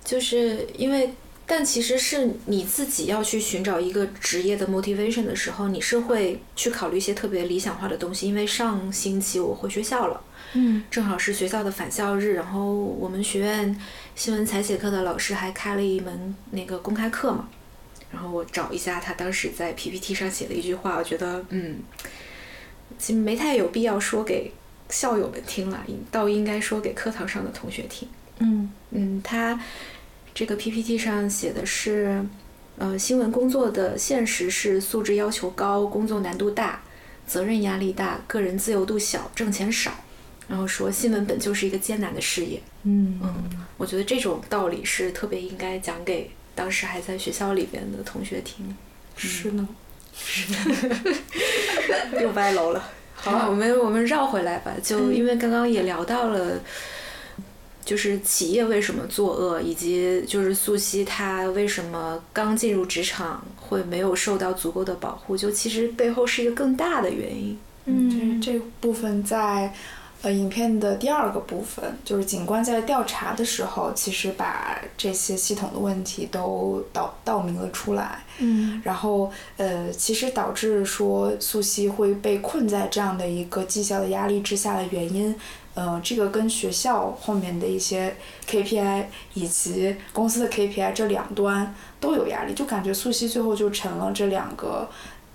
[0.05, 1.13] 就是因为。
[1.49, 8.27] 但其实是你自己要去寻找一个职业的 motivation 的时候，你是会去考虑一些特别理想化的东西。
[8.27, 10.21] 因为上星期我回学校了，
[10.53, 13.73] 嗯，正好是学校的返校日，然后我们学院
[14.13, 17.47] 新闻采写课的老师还开了一门那个公开课嘛。
[18.11, 21.77] 然后我找一下他当时在 PPT 上写的一句话，我觉得嗯，
[22.99, 24.51] 其实没太有必要说给
[24.89, 25.81] 校友们听了，
[26.11, 28.05] 倒应该说给课堂上的同学听。
[28.39, 29.57] 嗯嗯，他。
[30.37, 32.23] 这个 PPT 上写的是，
[32.77, 36.79] 呃，新闻工作的现实是素质要求高，工作难度大，
[37.25, 39.91] 责任压力大，个人自由度小，挣钱少。
[40.47, 42.61] 然后说新闻本就是一个艰难的事业。
[42.83, 48.77] 嗯嗯，我觉得这种道理是特别应该讲给当时还在学校里边的同学听。
[49.15, 49.67] 是呢，
[50.15, 50.53] 是
[52.21, 52.91] 又歪楼了。
[53.15, 56.61] 好，我们我们绕回来吧，就因为刚刚也聊到了。
[57.87, 67.57] 就是企业为什么作恶，以及就是素汐她为什么刚进入职场会没有受到足够的保护，就其实背后是一个更大的原因。
[67.85, 69.73] 嗯，这这部分在
[70.21, 78.21] 呃影片的第二个部分，就是警官在调查的时候，其实把这些系统的问题都道道明了出来。
[78.39, 85.33] 嗯，然后呃，其实导致说素汐会被困在这样的一个绩效的压力之下的原因。
[85.77, 88.15] 呃，这个跟学校后面的一些
[88.49, 94.89] KPI 以及公司的 KPI 这两端都有压力，就感觉素汐最后就成了这两个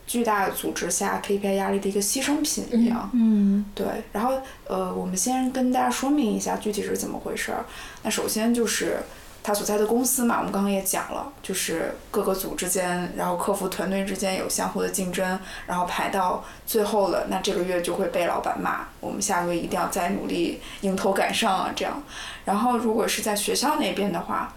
[0.05, 3.09] 巨大的组织下 KPI 压力的一个牺牲品一样。
[3.15, 3.87] 嗯，对。
[4.11, 7.65] 然后呃，我们先跟大家说明一下具体是怎么回事儿。
[8.03, 8.99] 那首先就是。
[9.45, 22.01] 他所在的公司嘛，我们刚刚也讲了，就是各个组之间，然后客服团队之间有相互的竞争，然后排到最后了，那这个月就会被老板骂，我们下个月一定要再努力迎头赶上啊，这样。
[22.45, 24.55] 然后如果是在学校那边的话，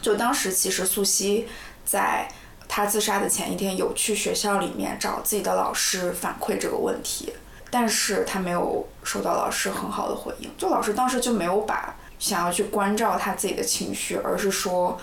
[0.00, 1.44] 就当时其实素汐
[1.84, 2.26] 在
[2.66, 7.34] 他自杀的前一天有去学校里面找自己的老师反馈这个问题，
[7.70, 11.94] 但是他没有收到老师很好的回应，就老师当时就没有把。
[12.18, 14.98] 想要去关照他自己的情绪，而是说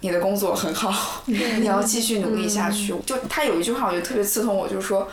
[0.00, 2.94] 你的工作很好，你要继续努力下去。
[3.06, 5.08] 就他有一句话，我觉得特别刺痛我，就是说，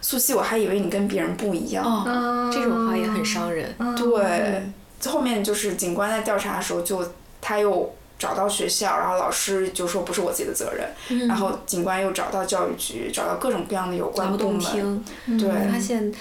[0.00, 1.84] 素汐，我还以为你跟别人不一样。
[1.84, 3.74] 哦，这种话也很伤人。
[3.96, 4.70] 对，
[5.10, 15.04] 后面就是警官在调查的时候，就他又找到学校，然后老师就说不是我自己的责任，然后警官又找到教育局，找到各种各样的有关部门，
[15.38, 16.12] 对，发现。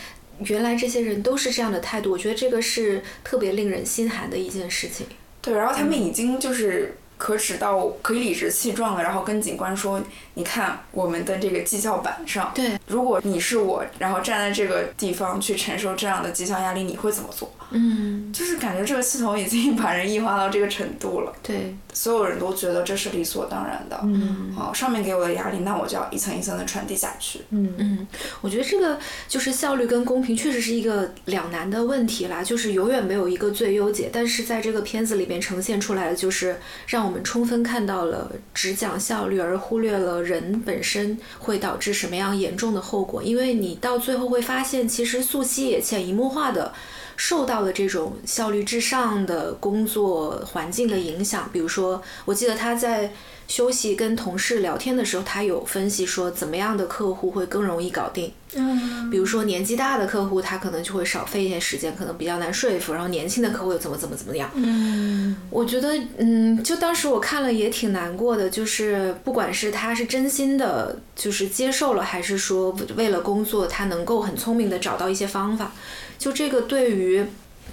[0.48, 5.06] 原来这些人都是这样的态度，我觉得这个是特别令人心寒的一件事情。
[5.42, 10.02] 对，然后他们已经就是可耻到可以理直气壮的，然后跟警官说
[10.36, 21.34] ：“你看我们的这个绩效板上，对，如果你是我，然后站在这个地方去承受这样的绩效压力，你会怎么做？”嗯，就是感觉这个系统已经 把人异化到这个程度了。
[21.42, 24.00] 对，所有人都觉得这是理所当然的。
[24.04, 27.42] 嗯，好，上面给我的压力，那我就要一层一层的传递下去。
[27.50, 28.08] 嗯嗯，
[28.42, 34.10] 我觉得这个就是效率跟公平确实是一个两难的问题啦，就是永远没有一个最优解。
[34.14, 43.22] 但是在这个片子里面呈现出来的，就是让我们充分看到了只讲效率而忽略了人本身会导致什么样严重的后果。
[43.22, 46.74] 因为你到最后会发现，其实素汐也潜移默化的。
[47.16, 51.48] 受到了这种效率至上的工作环境的影响。
[51.54, 53.12] 比如说，我记得他在
[53.54, 58.32] 休息跟同事聊天的时候，他有分析说，怎么样的客户会更容易搞定。
[58.56, 62.94] 嗯，比如说年纪大的客户，他可能就会少费一些时间，可能比较难说服。
[62.94, 64.50] 然后年轻的客户又怎么怎么怎么样？
[64.56, 75.72] 嗯，我觉得，嗯，就当时我看了也挺难过的，就是不管是他是真心的，就是接受了，还是说为了工作，他能够很聪明的找到一些方法，
[76.18, 77.24] 就这个对于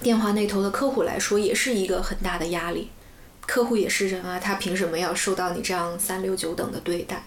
[0.03, 2.89] 电话那头的客户来说，也是一个很大的压力。
[3.51, 7.21] 客户也是人啊，他凭什么要受到你这样三六九等的对待？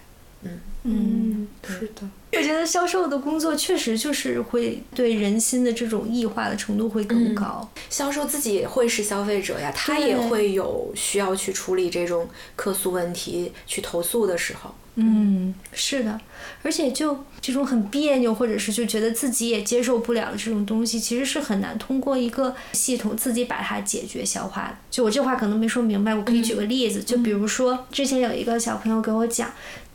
[0.44, 2.08] 嗯嗯，是的。
[2.36, 7.66] 我觉得销售的工作确实就是会对人心的这种异化的程度会更高。
[7.88, 14.74] 销售自己也会是消费者呀，他也会有需要去处理这种客诉问题、去投诉的时候。
[14.96, 16.20] 嗯，是的，
[16.62, 24.76] 而且就这种很别扭，或者是就觉得自己也接受不了的这种东西，其实是很难通过一个系统自己把它解决消化的。
[24.90, 29.50] 就我这话可能没说明白，我可以举个例子，就比如说之前有一个小朋友给我讲。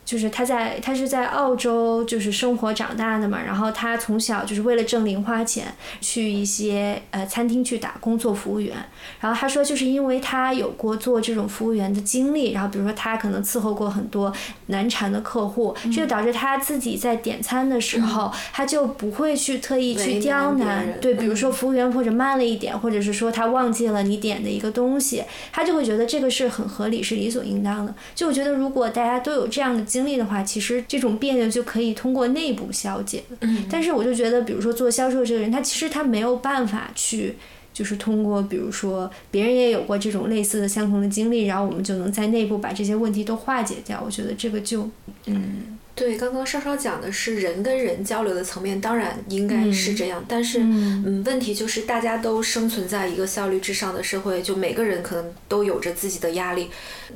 [0.09, 5.65] 就是他在他是在澳洲就是生活长大的嘛，然后他从小就是为了挣零花钱
[6.01, 8.75] 去一些呃餐厅去打工做服务员，
[9.19, 14.33] 然后他说就是因为他有过做这种服务员的经历，然后比如说他可能伺候过很多
[14.65, 27.93] 难缠的客户，这就导致他自己在点餐的时候，他就不会去特意去刁难，对，比如说服务员或者慢了一点，或者是说他忘记了你点的一个东西，他就会觉得这个是很合理，是理所应当的。
[28.15, 37.35] 就我觉得如果大家都有这样的经经历的话，其实这种别扭就可以通过内部消解嗯，但是我就觉得，比如说做销售这个人，他其实他没有办法去，
[37.73, 44.01] 就是通过，比如说别人也有过这种类似的相同的经历，然后我们就能在内部把这些问题都化解掉。
[44.05, 44.89] 我觉得这个就，
[45.25, 45.77] 嗯。
[45.99, 50.23] 对，刚刚稍稍讲的是人跟人交流的层面，当然应该是这样。
[50.29, 56.69] 但是，嗯，问题就是大家都生存在一个效率至上的社会，就每个人可能都有着自己的压力。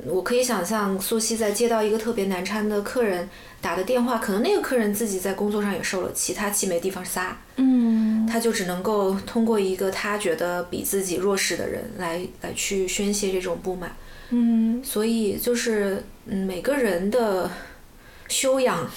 [0.04, 3.26] 我可以想象，苏西在接到一个特别难缠的客人
[3.62, 13.96] 打的电话，可能那个客人自己在工作上也受了气，他气没地方撒，嗯，他就只能够通过一个他觉得比自己弱势的人来来去宣泄这种不满，
[14.28, 17.50] 嗯，所以就是嗯每个人的。
[18.28, 18.90] 修养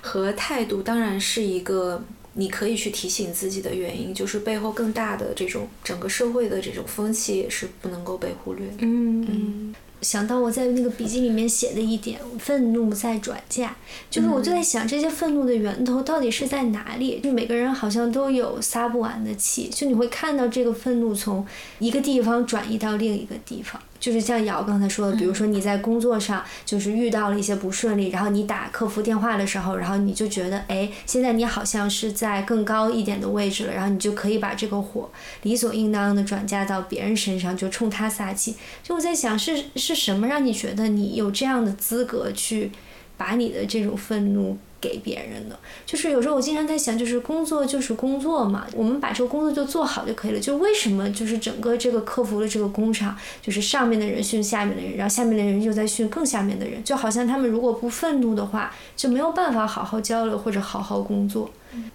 [0.00, 2.02] 和态度当然是一个
[2.34, 8.74] 你可以去提醒自己的原因，就是背后更大的这种整个社会的这种风气也是不能够被忽略的。
[8.80, 9.74] 嗯嗯。
[10.00, 13.70] 想到我在那个笔记里面写的一点，愤怒在转嫁，
[14.10, 17.20] 就是我就在想这些愤怒的源头到底是在哪里？
[17.20, 21.46] 就每个人好像都有撒不完的气，就你会看到这个愤怒从
[21.78, 23.80] 一个地方转移到另一个地方。
[24.02, 35.08] 就是像瑶刚才说的，比如说你在工作上就是遇到了一些不顺利，然后你打客服电话的时候，然后你就觉得，哎，现在你好像是在更高一点的位置了，然后你就可以把这个火
[35.42, 38.56] 理所应当的转嫁到别人身上，就冲他撒气。
[38.82, 42.72] 就我在想，是是什么让你觉得你有这样的资格去
[43.16, 44.58] 把你的这种愤怒？
[44.82, 45.56] 给别人的，
[45.86, 50.40] 就是有时候我经常在想，就是工作就是工作嘛，我们把这个工作就做好就可以了。
[50.40, 61.48] 就为什么就是整个这个客服的这个工厂，就是上面的人训下面的人，然后下面的人又在训更下面的人，就好像他们如果不愤怒的话，就没有办法好好交流或者好好工作。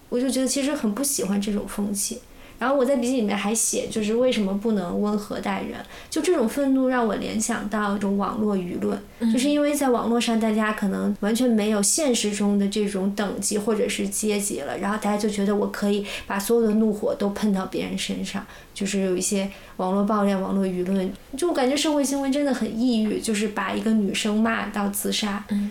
[0.09, 2.19] 我就觉得其实很不喜欢这种风气。
[2.59, 5.79] 然后我在笔记里面还写，就是为什么不能温和待人？
[6.09, 8.99] 就这种愤怒让我联想到一种网络舆论，
[9.31, 18.43] 就是因为在网络上，大家可能完全没有现实中的这种等级或者是阶级了，然后大家就觉得我可以把所有的怒火都喷到别人身上，
[18.73, 25.45] 就是有一些网络暴力、网络舆论，就我感觉社会新闻真的很抑郁，就是把一个女生骂到自杀。
[25.49, 25.69] 嗯，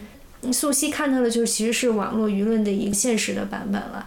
[0.52, 4.06] 素汐看到的就是其实是网络舆论的一个现实的版本了，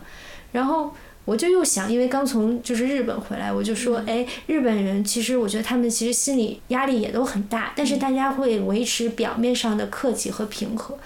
[0.53, 0.93] 然后。
[1.29, 10.97] 我就又想，因为刚从就是日本回来，我就说，哎，日本人其实我觉得他们其实心理压力也都很大，但是大家会维持表面上的客气和平和。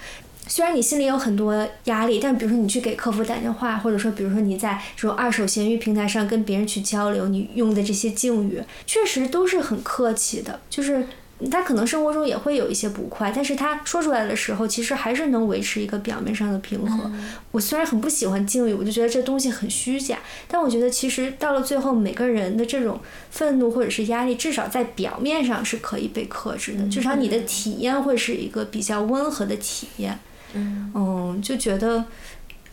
[0.47, 11.05] 虽然你心里有很多压力，但比如说你去给客服打电话，或者说比如说你在这种二手闲鱼平台上跟别人去交流，你用的这些敬语，确实都是很客气的，就是。
[11.49, 17.11] 他可能生活中也会有一些不快，但是他说出来的时候，其实还是能维持一个表面上的平和。
[17.51, 22.99] 我虽然很不喜欢敬语，我就觉得这东西很虚假，但我觉得其实到了最后，每个人的这种
[23.31, 30.19] 愤怒或者是压力，至少在表面上是可以被克制的，至少你的体验会是一个比较温和的体验。
[30.53, 32.05] 嗯，就觉得，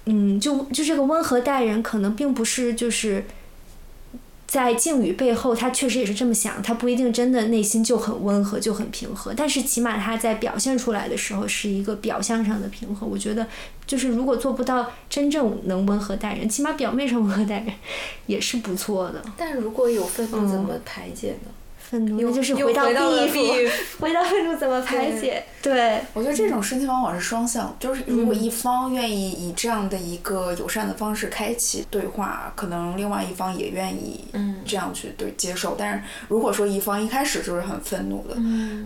[0.07, 3.25] 嗯，就就这个温和待人，可能并不是就是。
[4.51, 13.07] 在靖宇背后，他确实也是这么想，他不一定真的内心就很温和，就很平和，但是起码他在表现出来的时候是一个表象上的平和。
[13.07, 13.47] 我觉得，
[13.87, 17.73] 就是如果做不到真正能温和待人，起码表面上温和待人
[18.27, 19.23] 也是不错的。
[19.37, 21.51] 但如果有愤怒，怎么排解呢？
[21.91, 23.69] 愤怒，那就是回到 B，
[23.99, 25.43] 回到愤怒怎么排解？
[25.61, 34.25] 对，我觉得这种事情往往是双向，就是如果一方愿意以这样的一个友善的方式开启对话，可能另外一方也愿意
[34.65, 35.75] 这样去对接受。
[35.77, 38.37] 但是如果说一方一开始就是很愤怒的，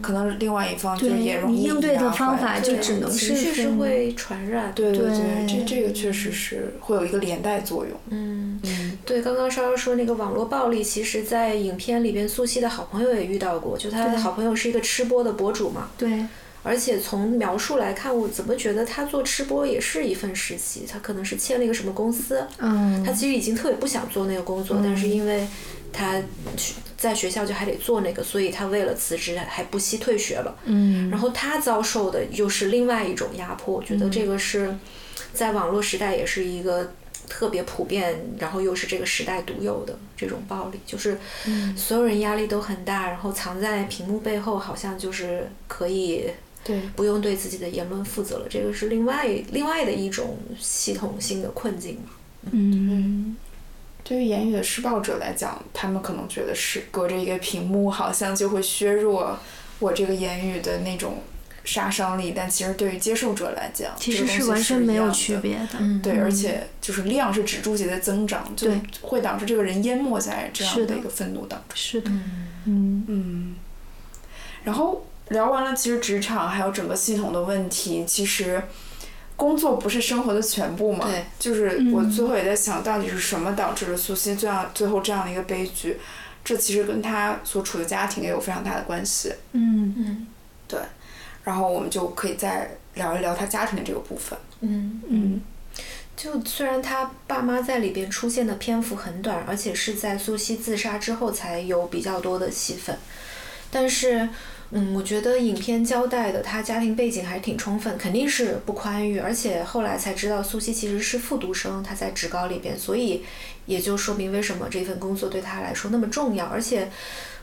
[0.01, 4.73] 可能另外一方就也容易应对的方法就只能是情绪是会传染。
[4.75, 7.97] 对对对，这这个确实是会有一个连带作用。
[8.09, 15.91] 嗯嗯，对，刚刚稍稍说那个网络暴力，其实在影片里边，素汐的好朋友也遇到过，就他的好朋友是一个吃播的博主嘛。
[15.99, 16.27] 对。
[16.63, 20.87] 而且从描述来看，我怎么觉得他做吃播也是一份实习？
[20.91, 22.43] 他可能是签了一个什么公司？
[22.57, 23.05] 嗯。
[23.05, 25.47] 他其实已经特别不想做那个工作，但是因为
[25.93, 26.19] 他
[26.97, 30.57] 在学校就还得做那个，所以他为了辞职还不惜退学了。
[30.65, 31.11] 嗯。
[31.11, 34.75] 然后他遭受的又是另外一种压迫，我觉得这个是
[35.35, 36.95] 在网络时代也是一个
[37.29, 41.19] 特别普遍，然后又是这个时代独有的这种暴力，就是
[41.77, 46.31] 所有人压力都很大，然后藏在屏幕背后，好像就是可以。
[46.67, 52.13] 对，不用对自己的言论负责了，这个是另外另外的一种系统性的困境嘛。
[52.53, 53.37] 嗯，
[54.03, 59.39] 对于言语的施暴者来讲，他们可能觉得是隔着一个屏幕，好像就会削弱
[59.79, 61.19] 我这个言语的那种
[61.65, 66.01] 杀伤力，但其实对于接受者来讲，其实是完全没有区别的。
[66.03, 68.71] 对，而且就是量是指数级的增长，就
[69.03, 71.75] 会导致这个人淹没在这样的一个愤怒当中。
[71.75, 72.11] 是的，
[72.67, 73.57] 嗯嗯，
[74.63, 75.07] 然后。
[75.31, 78.63] 聊完了，其实职场还有整个系统的问题，其实
[79.37, 81.07] 工作不是生活的全部嘛？
[81.07, 81.25] 对。
[81.39, 85.97] 就是我最后也在想到底是什么导致了苏西这样最后这样的一个悲剧？
[86.45, 89.33] 这其实跟他所处的家庭也有非常大的关系。
[89.53, 90.27] 嗯嗯。
[90.69, 90.79] 对。
[91.45, 94.37] 然后我们就可以再聊一聊他家庭的这个部分。
[94.61, 95.41] 嗯嗯。
[96.17, 102.99] 就虽然他爸妈在里边出现的篇幅很短，而且是在苏西自杀之后才有比较多的戏份，
[103.71, 104.29] 但是。
[104.77, 113.23] 嗯，我觉得影片交代的他家庭背景还是挺充分，肯定是不宽裕，而且后来才知道苏西其实是复读生，他在职高里边，所以
[113.67, 116.91] 也就说明为什么这份工作对他来说那么重要，而且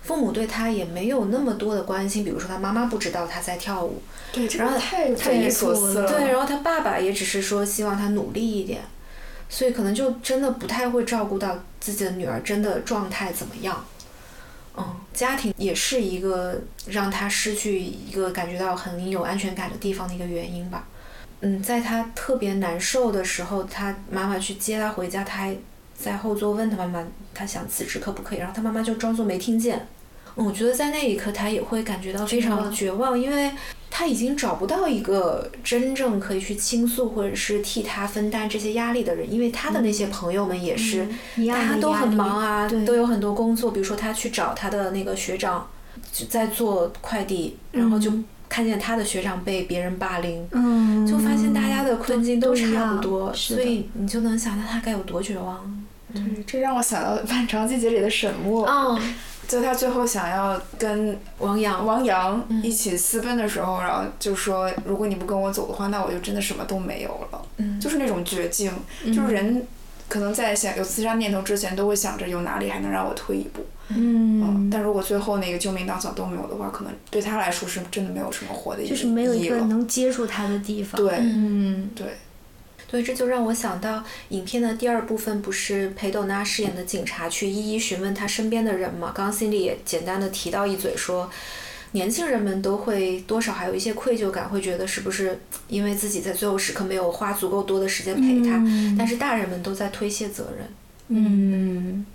[0.02, 4.02] 父母对他也没有那么多的关心，比如说他妈妈不知道他在跳舞，
[4.34, 8.82] 对，然后太匪夷所思了，对，然后他爸爸也只是说希望他努力一点，
[9.48, 13.86] 所以可能就真的不太会照顾到自己的女儿真的状态怎么样。
[14.78, 20.88] 嗯，家庭也是一个让他失去一个感觉到很有安全感的地方的一个原因吧。
[21.42, 25.58] 嗯，在他特别难受的时候，他妈妈去接他回家，他还
[25.98, 28.40] 在后座问他妈妈，他想辞职可不可以？
[28.40, 29.88] 然后他妈妈就装作没听见。
[30.36, 33.52] 嗯，我觉得在那一刻他也会感觉到非常绝望，因为。
[33.94, 41.06] 他已经找不到一个真正可以去倾诉或者是替他分担这些压力的人，因为他的那些朋友们也是，
[41.50, 43.70] 大家都很忙啊，都有很多工作。
[43.70, 45.68] 比如说他去找他的那个学长，
[46.30, 48.10] 在做快递，然后就
[48.48, 55.86] 看见他的学长被别人霸凌，嗯就发现大家的困境都差不多，所以你就能想到他该有多绝望。
[56.14, 58.66] 对，这让我想到《漫长季节》里的沈墨。
[59.52, 67.46] 就他最后想要跟王阳王阳一起私奔的时候，然后就说：“如果你不跟我走的话，那我就真的什么都没有了。”
[67.82, 68.72] 就是那种绝境，
[69.08, 69.68] 就是人
[70.08, 73.66] 可能在想有自杀念头之前，都会想着有哪里还能让我退一步。
[73.90, 80.96] 嗯，但如果最后那个救命稻草都没有的话，可能对他来说是真的没有什么活的意义就是没有一个能接住他的地方。
[81.02, 82.08] 对，嗯，对。
[82.92, 89.14] 所以这就让我想到，影片的第二部分不是裴斗娜饰演的警察去一一询问他身边的人吗？
[89.16, 91.32] 刚刚心里也简单的提到一嘴，说
[91.94, 95.40] 年轻人们都会多少还有一些愧疚感，会觉得是不是
[95.70, 98.62] 因为自己在最后时刻没有花足够多的时间陪他？
[98.98, 100.68] 但是大人们都在推卸责任。
[101.08, 102.06] 嗯，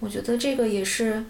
[0.00, 1.24] 我觉得这个也是。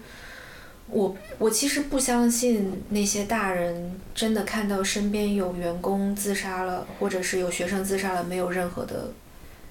[0.89, 9.11] 我我其实不相信那些大人真的看到身边有员工自杀了，或者是有学生自杀了，没有任何的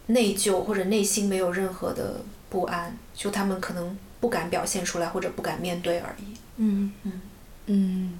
[0.07, 6.37] 内疚，或者内心没有任何的不安，就他们可能不敢表现出来，或者不敢面对而已。
[6.59, 7.21] 嗯嗯
[7.67, 8.19] 嗯，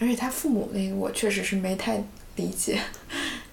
[0.00, 2.02] 而且他父母那个，我确实是没太
[2.34, 2.80] 理解。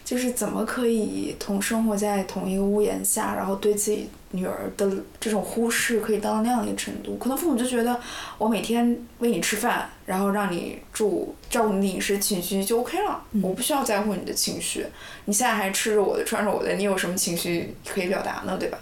[0.03, 7.15] 就是怎么可以同生活在同一个屋檐下，然后对自己女儿的这种忽视可以到那样一个程度？
[7.17, 7.99] 可能父母就觉得
[8.37, 14.85] 我每天喂你吃饭，然后让你住，照顾你的饮食情绪就 OK 了，我不需要在乎你的情绪。
[15.25, 18.57] 你现在还吃着我的穿着我的，你有什么情绪可以表达呢？
[18.59, 18.79] 对吧？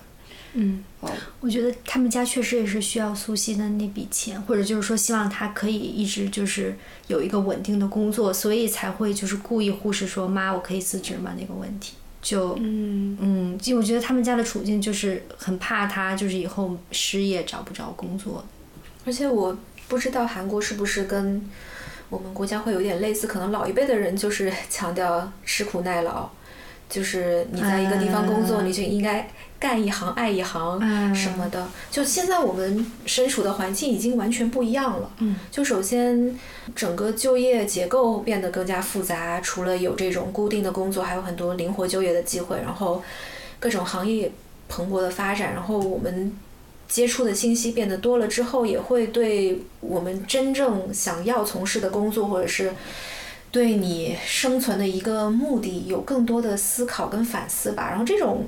[0.53, 6.77] 嗯，哦我觉得他们家确实也是需要苏西的那笔钱，或者就是说希望他可以一直就是
[7.07, 11.93] 有一个稳定的工作，所以才会就是故意忽视说妈我可以辞职吗那个问题。
[12.21, 18.45] 就嗯嗯，就我觉得他们家的处境就是很怕他就是以后失业找不着工作。
[19.05, 19.57] 而且我
[19.87, 21.41] 不知道韩国是不是跟
[22.09, 26.29] 我们国家会有点类似，可能老一辈的人就是强调吃苦耐劳，
[26.87, 29.27] 就是你在一个地方工作，嗯你就应该
[29.61, 31.67] 干一行爱一行嗯什么的。
[31.91, 35.11] 就现在我们身处的环境已经完全不一样了。
[35.19, 36.35] 嗯，就首先
[36.75, 43.03] 整个就业结构变得更加复杂，除了有这种固定的工作，还有很多灵活就业的机会，然后
[43.59, 44.31] 各种行业
[44.67, 46.35] 蓬勃的发展，然后我们
[46.89, 52.73] 接触的信息变得多了之后，也会对我们真正想要从事的工作，或者是
[53.51, 57.89] 对你生存的一个目的有更多的思考跟反思吧。
[57.89, 58.47] 然后这种，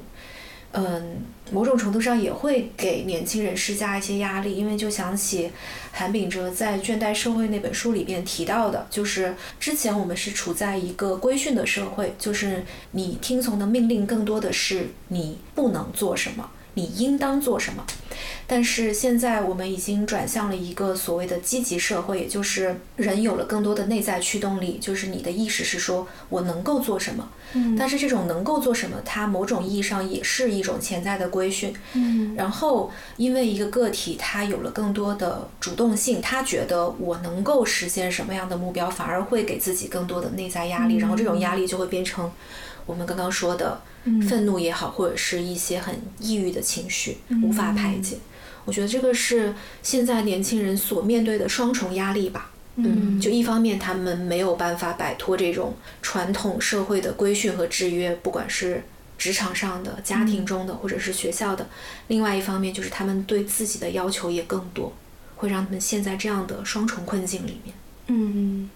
[0.74, 5.52] 嗯，某种程度上也会给年轻人施加一些压力，因为就想起
[5.92, 16.50] 韩炳哲在《倦怠社会》那本书里面提到的，就是之前我们是处在一个规训的社会，就是你听从的命令更多的是你不能做什么。
[16.76, 17.86] 你应当做什么？
[18.46, 27.30] 但是现在我们已经转向了一个所谓的积极社会，也就是人有了更多的内在驱动力，就是你的意识是说我能够做什么。
[27.56, 31.74] 嗯但是这种能够做什么，它某种意义上也是一种潜在的规训。
[31.94, 42.32] 嗯然后，因为一个个体他有了更多的主动性，他觉得我能够实现什么样的目标，反而会给自己更多的内在压力，然后这种压力就会变成
[42.88, 43.80] 我们刚刚说的
[44.28, 48.18] 愤怒也好，或者是一些很抑郁的情绪，无法排解。
[48.66, 52.52] 我觉得这个是现在年轻人所面对的双重压力吧。
[52.76, 58.84] 嗯，就一方面他们没有办法摆脱这种传统社会的规训和制约，不管是
[59.16, 61.64] 职场上的、家庭中的，或者是学校的；
[62.08, 64.92] 另外一方面就是他们对自己的要求也更多，
[65.36, 67.76] 会让他们陷在这样的双重困境里面。
[68.08, 68.70] 嗯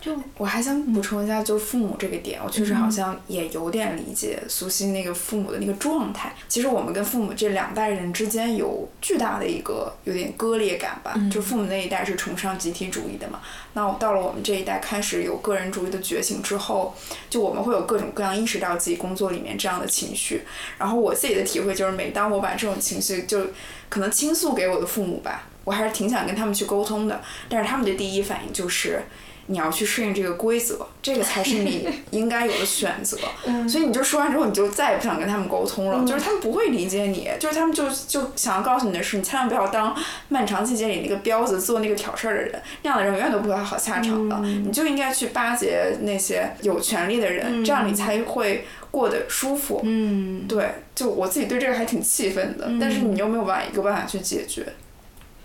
[0.00, 6.34] 就我还想补充一下，就父母这个点，我确实好像也有点理解苏西那个父母的那个状态。
[6.48, 11.14] 其实我们跟父母这两代人之间有巨大的一个有点割裂感吧。
[11.30, 13.40] 就父母那一代是崇尚集体主义的嘛，
[13.74, 16.94] 那我到了我们这一代开始有个人主义的觉醒之后，
[17.28, 20.40] 就我们会有各种各样意识到自己工作里面这样的情绪。
[20.78, 23.48] 然后我自己的体会就是，每当我把这种情绪就
[23.90, 27.20] 可能倾诉给我的父母吧，我还是挺想跟他们去沟通的，
[27.50, 29.02] 但是他们的第一反应就是。
[29.46, 33.18] 你要去适应这个规则，这个才是你应该有的选择。
[33.68, 39.96] 所以你就说完之后，你就再也不想跟他们沟通了，就是他们不会理解你，就是他们就就想要告诉你的是，你千万不要当
[40.28, 44.38] 漫长季节里那个彪子做那个挑事儿的人，那样的人永远都不会有好下场的。
[44.40, 49.80] 你就应该去巴结那些有权利的人，这样你才会过得舒服。
[49.84, 54.66] 嗯，对，就我自己对这个还挺气愤的，但是你又没有办法一个办法去解决。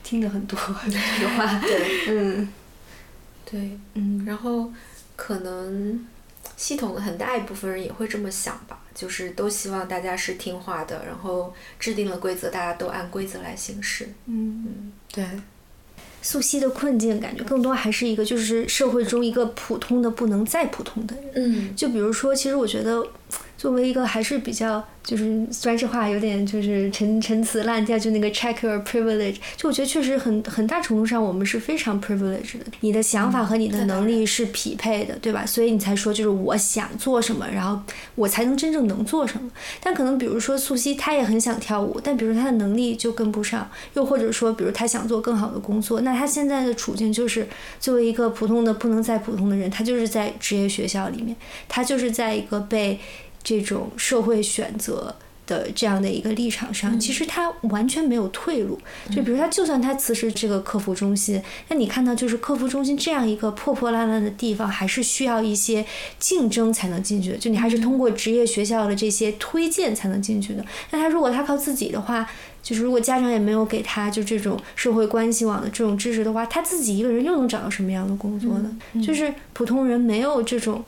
[0.04, 1.60] 听得很多 这句话。
[1.60, 2.48] 对，嗯
[3.56, 4.70] 对，嗯然后
[5.16, 6.06] 可能
[6.58, 14.10] 系统的很大一部分人也会这么想吧，就是都希望大家是听话的，然后制定了规则，大家都按规则来行事。
[14.26, 14.92] 嗯。
[15.10, 15.26] 对，
[16.22, 21.32] 素汐的困境感觉更多还是一个，就是社会中一个普通的不能再普通的人。
[21.36, 23.08] 嗯就比如说，其实我觉得，
[23.58, 35.46] 作为一个还是比较，就是虽然这话有点就是陈陈词滥调，就那个 check your privilege，就我觉得确实很很大程度上我们是非常 privileged 的，你的想法和你的能力是匹配的，对吧？
[35.46, 37.80] 所以你才说就是我想做什么，然后
[38.16, 39.50] 我才能真正能做什么。
[39.82, 47.48] 但可能比如说素汐，她也很想跳舞，但比如她的能力就跟不上，又或者说，比如她想做更好的工作，那她现在的处境就是
[47.80, 51.36] 作为一个普通的不能再普通的人，她就是在职业学校里面，
[51.68, 53.00] 她就是在一个被
[53.46, 55.16] 这种社会选择。
[55.48, 58.80] 的这样的一个立场上，其实他完全没有退路。
[59.12, 61.40] 就比如他，就算他辞职这个客服中心，
[61.70, 65.86] 那你看到就是客服中心这样一个破破烂烂的地方，还是需要一些
[66.18, 67.38] 竞争才能进去的。
[67.38, 70.66] 就你还是通过职业学校的这些推荐才能进去的。
[70.90, 72.28] 那他如果他靠自己的话，
[72.64, 78.76] 就是如果家长也没有给他就这种社会关系网的这种支持的话，他自己一个人又能找到什么样的工作呢？
[79.06, 80.84] 就是普通人没有这种。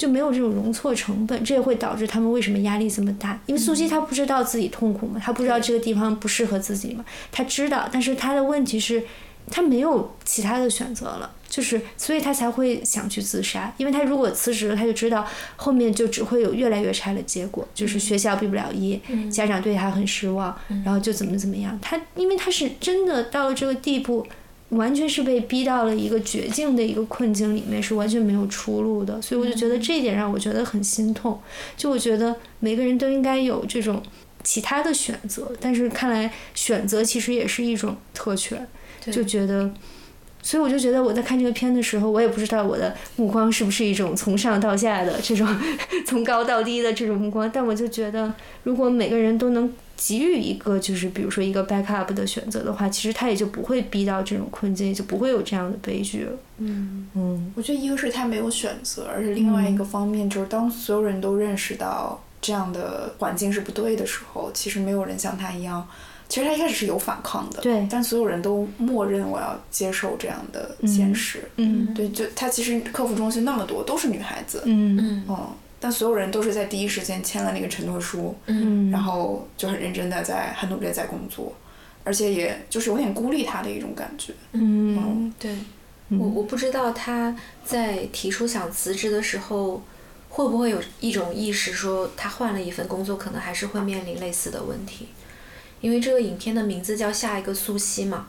[0.00, 3.38] 就没有这种容错成本，这也会导致他们为什么压力这么大？
[3.44, 9.02] 因为素汐她不知道自己痛苦嘛，她不知道这个地方不适合自己嘛，她知道，但是她的问题是，
[9.50, 15.26] 她没有其他的选择了，就是所以她才会想去自杀，因为她如果辞职了，她就知道
[15.56, 18.98] 后面就只会有越来越差的结果，就是学校毕不了业，
[19.30, 24.26] 家长对她很失望，然后就怎么怎么样，她因为她是真的到了这个地步。
[24.70, 29.20] 完全是被逼到了一个绝境的一个困境里面，是完全没有出路的。
[29.22, 31.40] 所以我就觉得这一点让我觉得很心痛。
[31.76, 34.02] 就我觉得每个人都应该有这种
[34.42, 35.52] 其他的选择。
[35.60, 38.66] 但是看来选择其实也是一种特权，
[39.10, 39.70] 就觉得。
[40.42, 45.46] 所以我就觉得我在看这个片的时候，我也不知道我的目光是不是一种从上到下的这种
[46.06, 48.32] 从高到低的这种目光，但我就觉得，
[48.62, 56.32] 如果每个人都能给予一个，就是比如说一个 backup 的选择的话，其实他也就不会逼到这种困境，就不会有这样的悲剧了。
[56.58, 65.86] 嗯嗯，我觉得一个是他没有选择，而且另外一个方面就是当所有人都认识到这样的环境是不对的时候，其实没有人像他一样。
[66.30, 75.48] 其实他一开始是有反抗的，对，但所有人都默认我要接受这样的现实，嗯，对，就他其实客服中心那么多都是女孩子，嗯嗯，
[75.80, 81.52] 但所有人都是在第一时间签了那个承诺书，嗯，然后就很认真的在很努力的在工作，
[82.04, 85.52] 而且也就是有点孤立他的一种感觉，嗯，对，
[86.10, 89.82] 我我不知道他在提出想辞职的时候，
[90.28, 95.08] 会不会有一种意识说他换了一份工作，可能还是会面临类似的问题。
[95.80, 98.28] 因为这个影片的名字叫下一个素汐嘛，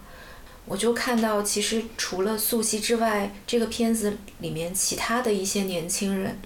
[0.65, 6.39] 我就看到其实除了素汐之外，这个片子里面其他的一些年轻人，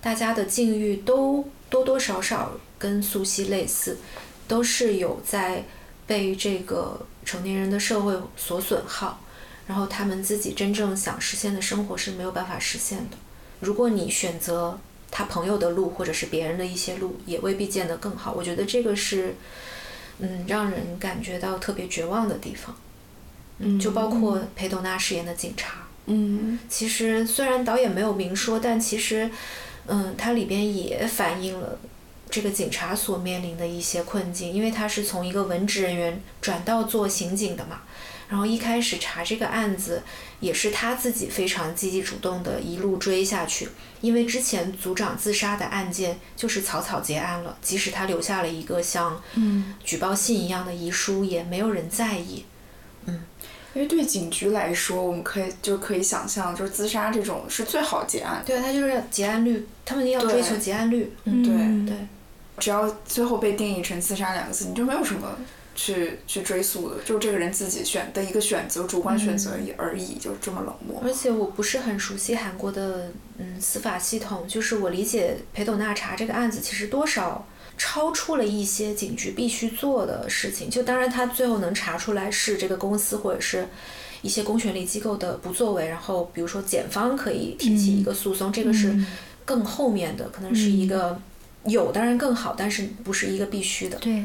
[0.00, 3.98] 大家的境遇都多多少少跟素汐类似，
[4.46, 5.64] 都是有在
[6.06, 9.20] 被这个成年人的社会所损耗，
[9.66, 13.16] 然后他们自己真正想实现的生活是没有办法实现的。
[13.58, 14.78] 如果你选择
[15.10, 18.32] 他朋友的路，或者是别人的一些路，也未必见得更好。
[18.32, 19.34] 我觉得这个是。
[20.22, 22.76] 嗯，让人感觉到特别绝望的地方，
[23.58, 29.28] 嗯，就包括裴斗娜饰演的警察，嗯，其实虽然导演没有明说，但其实，
[29.86, 31.76] 嗯，它里边也反映了
[32.30, 37.82] 这个警察所面临的一些困境，因为他是从一个文职人员转到做刑警的嘛。
[38.28, 40.02] 然后一开始查这个案子，
[40.42, 43.68] 也是他自己非常积极主动的一路追下去。
[44.02, 49.22] 因为之前组长自杀的案件就是草草结案了，即使他留下了一个像
[49.84, 52.44] 举报信一样的遗书，也没有人在意。
[53.06, 53.22] 嗯，
[53.74, 58.42] 因为对警局来说，我们可以就可以想象，就是自杀这种是最好结案。
[58.44, 61.12] 对，他就是结案率，他们要追求结案率。
[61.24, 62.06] 嗯，对对，
[62.58, 65.38] 只要最后被定义成自杀两个字，你就没有什么。
[65.82, 71.02] 去去追溯的，就是这个人自己选的一个选择，主观选择而已，就这么冷漠。
[71.04, 77.44] 而且我不是很熟悉韩国的嗯司法系统，就是我理解裴斗娜查这个案子，其实多少
[77.76, 80.70] 超出了一些警局必须做的事情。
[80.70, 83.66] 就当然他最后能查出来是这个公司或者是
[84.20, 88.96] 一些公权力机构的不作为，然后比如说检方可以提起一个诉讼，这个是
[89.44, 91.20] 更后面的，可能是一个
[91.64, 93.98] 有当然更好，但是不是一个必须的。
[93.98, 94.22] 对。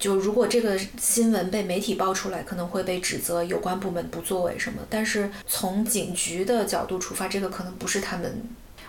[0.00, 4.80] 就如果这个新闻被媒体爆出来，可能会被指责有关部门不作为什么。
[4.88, 8.42] 但是从警局的角度出发，这个可能不是他们。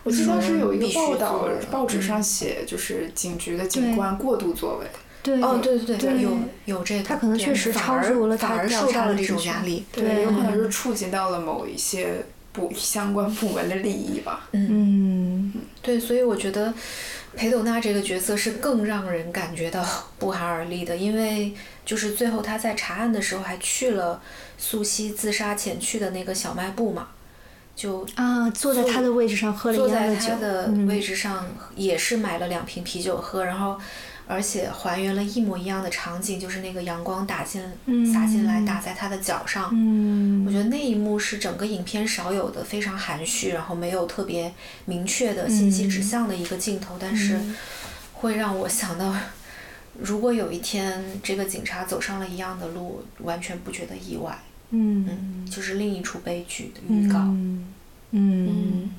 [0.03, 4.87] 我记得当时有一个报道，报纸上写，就是警局的警官过度作为。
[5.21, 6.31] 对，哦，对对对，有
[6.63, 7.03] 有这个。
[7.03, 9.83] 他可能确实超出了他受到了这种压力。
[9.91, 14.47] 对，有可能是触及到了某一些部相关部门的利益吧。
[14.53, 16.73] 嗯，对，所以我觉得。
[17.35, 19.85] 裴斗娜这个角色是更让人感觉到
[20.19, 21.53] 不寒而栗的，因为
[21.85, 24.21] 就是最后他在查案的时候还去了
[24.57, 27.07] 素汐自杀前去的那个小卖部嘛，
[27.75, 33.79] 就啊坐在他的位置上喝了一样的酒，坐在他的位置上也是买了两瓶啤酒喝，然后。
[34.31, 37.61] 而且还原了一模一样的场景，就是那个阳光打进、
[38.13, 39.69] 洒进来，打在他的脚上。
[39.73, 44.49] 嗯，我觉得那一幕是整个影片少有的非常含蓄，然后没有特别
[44.85, 47.37] 明确的信息指向的一个镜头，但是
[48.13, 49.13] 会让我想到，
[49.99, 54.39] 如果有一天这个警察走上了一样的路，完全不觉得意外。
[54.69, 57.19] 嗯，就是另一出悲剧的预告。
[58.11, 58.89] 嗯，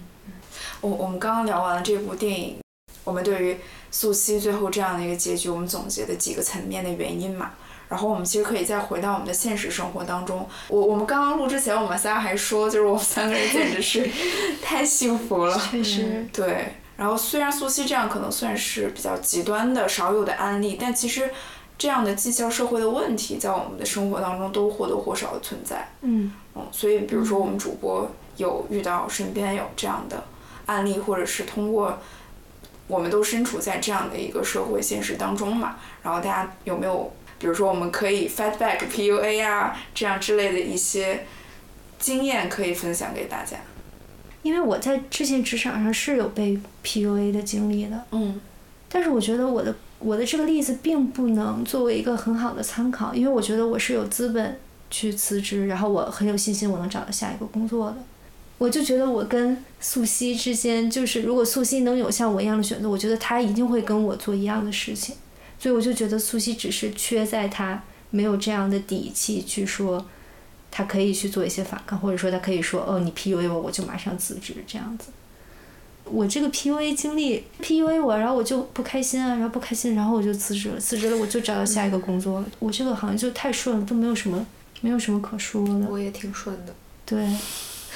[0.83, 2.59] 我我们刚刚聊完了这部电影，
[3.05, 3.57] 我们对于。
[3.93, 7.51] 素汐最后这样的一个结局，我们总结的几个层面的原因嘛，
[7.91, 10.49] 然后我们其实可以再回到我们的现实生活当中。
[10.69, 14.11] 我我们刚刚录之前，我们仨还说，就是我们三个人简直是
[14.65, 15.61] 太幸福了。
[15.71, 16.27] 确实。
[16.33, 21.31] 对，然后虽然素汐这样可能算是比较极端的少有的案例，但其实
[21.77, 25.87] 这样的绩效社会的问题，在我们的生活当中都或多或少的存在。
[26.01, 26.33] 嗯。
[26.55, 30.25] 嗯，所以比如说我们主播有遇到身边有这样的
[30.65, 31.99] 案例，或者是通过。
[32.93, 41.25] 我们都身处在这样的一个社会现实当中嘛，然后大家有没有，比如说我们可以 fight back PUA 啊，这样之类的一些
[41.99, 43.57] 经验可以分享给大家。
[44.43, 48.39] 因为我在之前职场上是有被 PUA 的经历的，嗯，
[48.91, 57.97] 但是我觉得我的我的这个例子并不能作为一个很好的参考，因为我觉得我是有资本去辞职，然后我很有信心我能找到下一个工作的。
[58.63, 65.17] 我就觉得我跟素汐之间，就是如果素汐能有像我一样的选择，我觉得她一定会跟我做一样的事情。
[65.59, 70.07] 所以我就觉得素汐只是缺在他没有这样的底气去说，
[70.71, 75.09] 他可以去做一些反抗，或者说他可以说哦你 PUA 我我就马上辞职这样子。
[76.05, 82.47] 我这个 PUA 经历 PUA 我，然后我就不开心啊，然后不开心，然后我就辞职了，辞职了我就找到下一个工作了。
[82.61, 84.47] 我这个好像就太顺了，都没有什么
[84.83, 85.87] 没有什么可说的。
[85.91, 86.73] 我也挺顺的，
[87.05, 87.29] 对，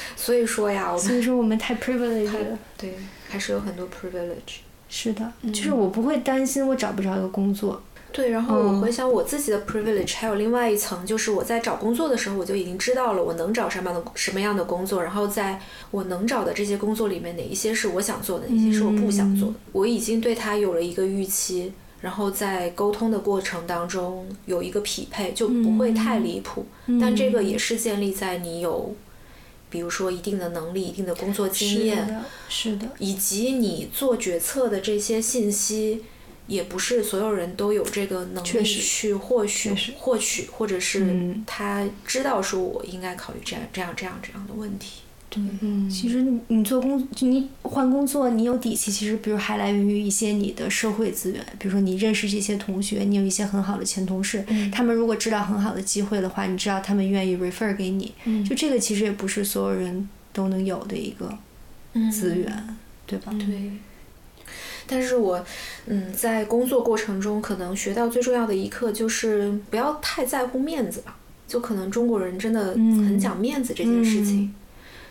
[0.15, 2.59] 所以说呀，我们所以说我们太 privileged 了。
[2.77, 2.95] 对
[3.29, 4.61] 还是有很多 privilege。
[4.89, 7.83] 是的，就是我不会担心我找不着一个工作。
[8.13, 26.65] 对，然后嗯我回想我自己的 privilege，还有另外一层，就是我在找工作的时候，我就已经知道了我能找什么样的什么样的工作，然后在我能找的这些工作里面，哪一些是我想做的，哪些是我不想做的，我已经对他有了一个预期，然后在沟通的过程当中有一个匹配，就不会太离谱。
[27.01, 28.95] 但这个也是建立在你有，
[29.69, 36.05] 比如说一定的能力、一定的工作经验，是的，是的，以及你做决策的这些信息，
[36.47, 41.45] 也不是所有人都有这个能力去获取、获取，或者是嗯。
[41.47, 45.01] 他知道说我应该考虑这样、这样、这样、这样的问题。
[45.37, 45.45] 对。
[45.61, 61.39] 嗯其实你你做工，就你换工作，你有底气，其实比如还来源于一些你的社会资源，比如说你认识这些同学，你有一些很好的前同事，嗯他们如果知道很好的机会的话，你知道他们愿意 refer 给你，嗯就这个其实也不是所有人都能有的一个
[62.11, 62.77] 资源，
[63.07, 63.33] 对吧？
[63.39, 63.71] 对。
[64.89, 65.45] 但是我，
[65.87, 71.17] 嗯，在工作过程中，可能学到最重要的一课就是不要太在乎面子吧。
[71.49, 74.55] 就可能中国人真的很讲面子这件事情，嗯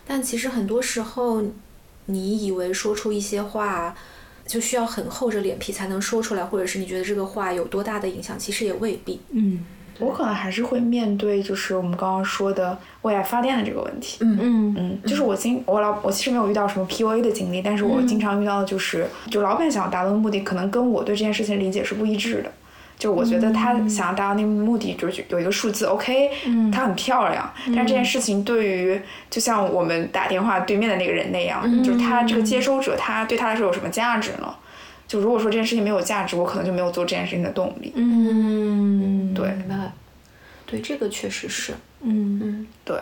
[0.08, 1.44] 但其实很多时候，
[2.06, 3.96] 你以为说出一些话，
[4.46, 9.20] 就需要很厚着脸皮才能说出来，或者是你觉得这个话有多大的影响，其实也未必。
[9.32, 9.66] 嗯
[9.98, 14.18] 我可能还是会面对，就是我们刚刚说的为爱发电的这个问题。
[14.20, 22.52] 嗯嗯嗯，就是我经我老我其实没有遇到什么 PUA 的经历，但是我经常遇到的就是，就老板想要达到的目的，可能跟我对这件事情的理解是不一致的。
[22.98, 26.72] 就我觉得他想要达到那个目的，就是有一个数字，OK，嗯。
[26.72, 34.56] 它很漂亮，但是这件事情对于就像我们打电话对面的那个人那样，就是他这个接收者，他对他来说有什么价值呢？
[35.08, 37.94] 就如果说这件事情没有价值，我可能就没有做这件事情的动力。
[37.96, 39.50] 嗯，对。
[39.50, 39.92] 明白。
[40.66, 41.74] 对，这个确实是。
[42.02, 42.40] 嗯。
[42.44, 42.98] 嗯，对，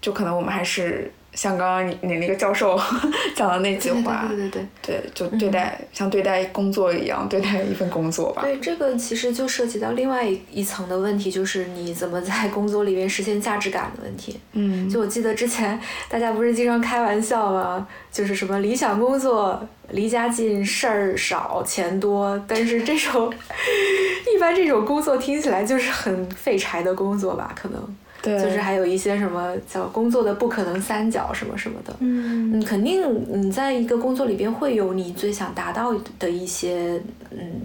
[0.00, 2.78] 就可能我们还是像刚刚你你那个教授
[3.34, 5.00] 讲的那句话，对对对对。
[5.00, 8.42] 对，就对待、像对待工作一样对待一份工作吧。
[8.42, 14.38] 对，这个其实就涉及到另外一一层的问题，就是你怎么在工作里面实现价值感的问题。
[14.52, 15.78] 嗯，就我记得之前
[16.08, 17.86] 大家不是经常开玩笑吗？
[18.10, 22.38] 就是什么理想工作离家近，事儿少，钱多。
[22.46, 23.32] 但是这种
[24.34, 27.54] 一般这种工作听起来就是很废柴的工作吧？
[27.56, 31.94] 可能对，就是还有一些什么叫工作的不可能三角什么什么的。
[31.98, 33.02] 嗯嗯，肯定
[33.42, 37.00] 你在一个工作里边会有你最想达到的一些，
[37.30, 37.60] 嗯，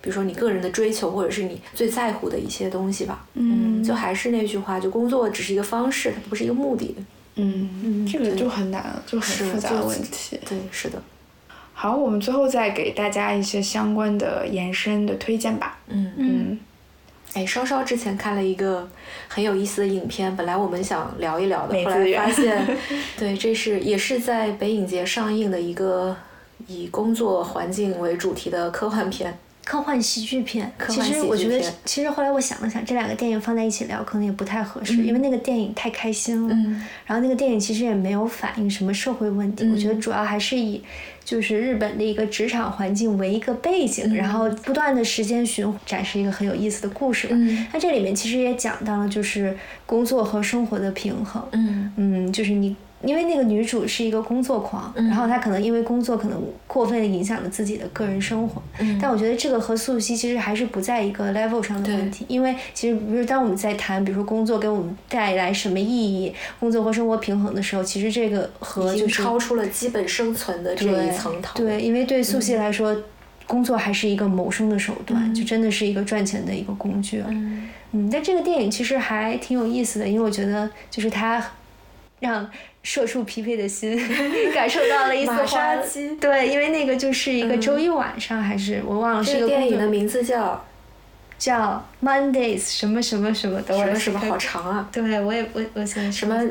[0.00, 3.26] 比如说你个人的追求，或者是你最在乎的一些东西吧。
[3.34, 6.94] 嗯就还是那句话，就工作只是一个方式，它不是一个目的。
[7.34, 10.38] 嗯，这个就很难，就很是复杂的问题。
[10.48, 11.00] 对，是的。
[11.72, 15.78] 好，我们最后再给大家一些相关的延伸的推荐吧。
[15.86, 16.58] 嗯嗯
[17.34, 18.88] 哎，稍稍之前看了一个
[19.28, 22.66] 很有意思的影片，本来我们想聊一聊的，后来发现，
[23.18, 26.16] 对，这是也是在北影节上映的一个
[26.66, 29.38] 以工作环境为主题的科幻片。
[29.64, 36.82] 科幻喜剧片，其科幻喜剧实我觉得，其实后来我想了想，这两个电影放在一起聊可能也不太合适，因为那个电影太开心了，嗯。
[37.04, 40.82] 然后那个电影其实也没有反映什么社会问题，我觉得主要还是以
[41.28, 47.36] 就是日本的一个职场环境为一个背景，然后不断的时间循环，展示一个很有意思的故事吧。
[47.36, 47.66] 嗯。
[47.70, 49.54] 那这里面其实也讲到了就是
[49.84, 51.92] 工作和生活的平衡，嗯。
[51.96, 58.62] 嗯，就是你，因为那个女主是一个工作狂，然后她可能因为工作可能过分的影响了自己的个人生活。
[58.80, 71.78] 嗯但我觉得这个和素汐其实还是不在一个 level 上的问题，因为其实比如当我们在谈，比如说工作给我们带来什么意义，工作和生活平衡的时候，其实这个和就是超出了基本生存的这一层讨论。
[71.78, 72.96] 对，因为对素汐来说。
[73.48, 77.24] 工作还是一个谋生的手段，就真的是一个赚钱的一个工具。
[77.26, 81.42] 嗯嗯，但这个电影其实还挺有意思的，因为我觉得就是它
[82.20, 82.46] 让
[82.82, 83.98] 社畜疲惫的心
[84.54, 90.64] 感受到了一丝马杀欢乐鸡对，因为那个就是一个周一晚上，还是我忘了是一这个电影的名字叫
[91.38, 94.88] 叫 Mondays 什么什么什么的，什我么什么好长啊？
[94.90, 96.42] 对，我也我我现在什么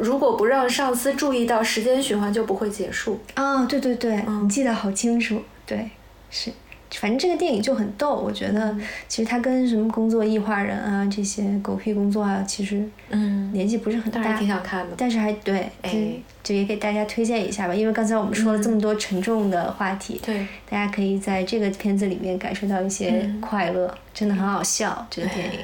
[0.00, 3.18] 如果不让上司注意到，时间循环就不会结束。
[3.36, 5.90] 哦，对对对，你记得好清楚，对，
[6.30, 6.52] 是。
[6.92, 8.74] 反正这个电影就很逗，我觉得
[9.08, 14.22] 其实它跟什么工作异化人啊这些狗屁工作啊，其实嗯年纪不是很大。
[14.22, 14.94] 但是挺想看的。
[14.96, 15.98] 但是还对，哎就
[16.44, 25.06] 就也给大家推荐一下吧，因为刚才我们说了这么多沉重的话题，对，大家可以在这个片子里面感受到一些嗯快乐，真的很好笑。
[25.10, 25.58] 这个电影，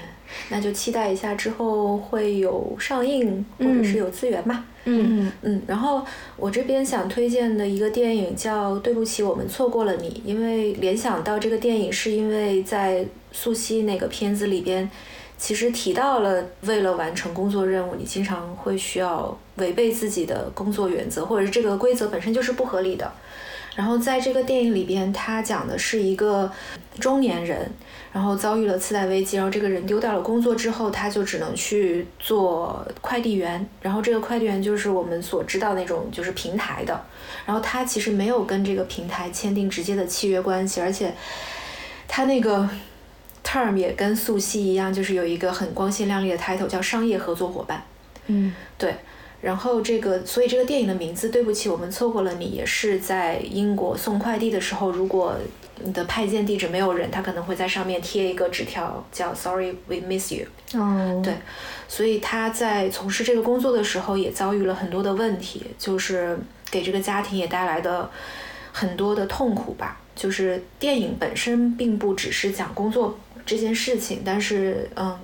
[0.49, 4.65] 那就期待一下之后会有上映或者是有资源吧。
[4.85, 6.05] 嗯嗯嗯，然后
[6.37, 14.91] 我这边想推荐的一个电影叫《对不起，我们错过了你》，因为联想到这个电影，是因为在素汐那个片子里边，
[15.39, 23.13] 其实提到了为了完成工作任务，你经常会需要违背自己的工作原则，或者是这个规则本身就是不合理的。
[23.75, 26.51] 然后在这个电影里边，他讲的是一个
[27.01, 27.71] 中年人，
[28.13, 33.67] 然后遭遇了次贷危机，然后这个人丢掉了工作之后，他就只能去做快递员。
[33.81, 37.05] 然后这个快递员就是我们所知道那种就是平台的，
[37.47, 41.15] 然后他其实没有跟这个平台签订直接的契约关系，而且
[42.07, 42.69] 他那个
[43.43, 47.83] term 也跟素汐一样，就是有一个很光鲜亮丽的 title 叫商业合作伙伴。
[48.27, 48.95] 嗯对，
[49.41, 55.35] 然后这个，所以这个电影的名字，对不起，我们错过了你，也是在英国送快递的时候，如果
[55.85, 60.47] 你的派件地址没有人，他可能会在上面贴一个纸条，叫 “Sorry, we miss you”。
[60.75, 61.35] 哦，对，
[61.89, 66.39] 所以他在从事这个工作的时候，也遭遇了很多的问题，就是
[66.71, 68.11] 给这个家庭也带来的
[68.73, 69.99] 很多的痛苦吧。
[70.15, 75.19] 就是电影本身并不只是讲工作这件事情，但是嗯，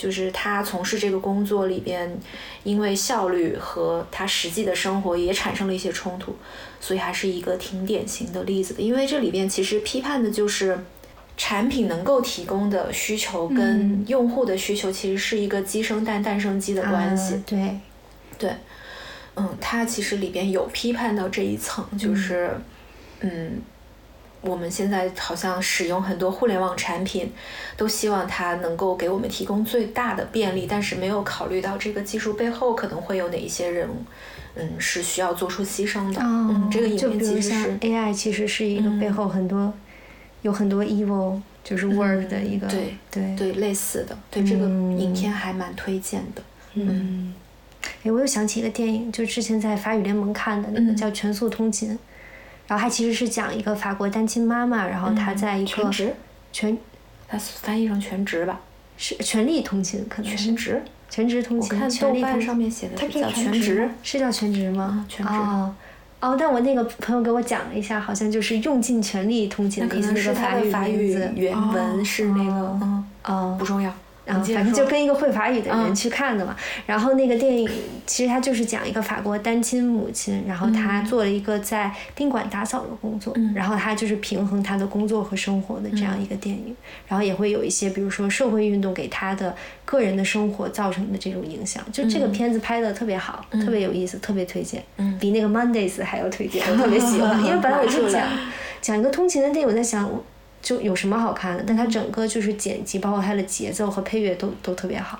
[0.00, 2.18] 就是他从事这个工作里边，
[2.64, 6.34] 因为效率和他实际的生活也产生了一些冲突，
[6.80, 8.80] 所以还是一个挺典型的例子的。
[8.80, 10.78] 因为这里边其实批判的就是。
[11.36, 17.32] 产品能够提供的需求跟嗯用户的需求其实是一个鸡生蛋，蛋生鸡的关系。
[17.32, 17.80] 啊对，
[18.36, 18.50] 对，
[19.36, 22.50] 嗯，他其实里边有批判到这一层，就是，
[23.20, 23.52] 嗯，
[24.42, 27.30] 我们现在好像使用很多互联网产品，
[27.76, 33.88] 都希望它能够给我们提供最大的便利，但是没有考虑到这个技术背后可能会有哪一些人，
[34.54, 36.20] 嗯，是需要做出牺牲的。
[36.22, 39.72] 哦嗯，这个影片其实是 AI，其实是一个背后很多、
[40.42, 43.36] 有很多 evil 就是 word 的一个、对对。
[43.36, 44.98] 对类似的，对这个嗯。
[44.98, 46.42] 影片还蛮推荐的。
[46.74, 47.34] 嗯，
[48.04, 50.96] 哎，我又想起一个电影，就之前在法语联盟看的那个嗯。
[50.96, 51.92] 叫《全速通勤》，
[52.70, 56.14] 然后它其实是讲一个法国单亲妈妈，然后她在一个全职
[56.52, 56.78] 全
[57.26, 58.60] 它翻译成全职吧，
[58.96, 60.80] 是全力通勤，可能是全职。
[61.08, 65.04] 全职通勤，我看豆瓣上面写的叫叫全职是叫全职吗？
[65.08, 65.74] 全职哦。
[66.20, 71.40] 哦，但我那个朋友给我讲了一下，好像就是用尽全力通勤那可的意思，那能是它个法语的法语。
[71.40, 73.92] 原文是那个，哦嗯，哦不重要。
[74.24, 76.56] 然后反正就跟一个会法语的人嗯去看的嘛。
[76.86, 77.68] 然后那个电影
[78.06, 86.76] 其实它就是讲一个法国单亲母亲，然后她做了一个在宾馆打扫的工作，嗯然后她就是平衡她的工作和生活的这样一个电影。
[87.08, 89.54] 然后也会有一些比如说社会运动给她的
[89.84, 91.82] 个人的生活造成的这种影响。
[91.92, 94.82] 就这个片子拍的特别好，特别有意思，特别推荐。
[94.98, 98.26] 嗯比那个 Mondays 还要推荐，我特别喜欢，因为本来我就讲
[98.80, 100.08] 讲一个通勤的电影，我在想。
[100.62, 101.64] 就有什么好看的？
[101.66, 105.18] 但它整个就是剪辑，包括它的节奏和配乐都都特别好。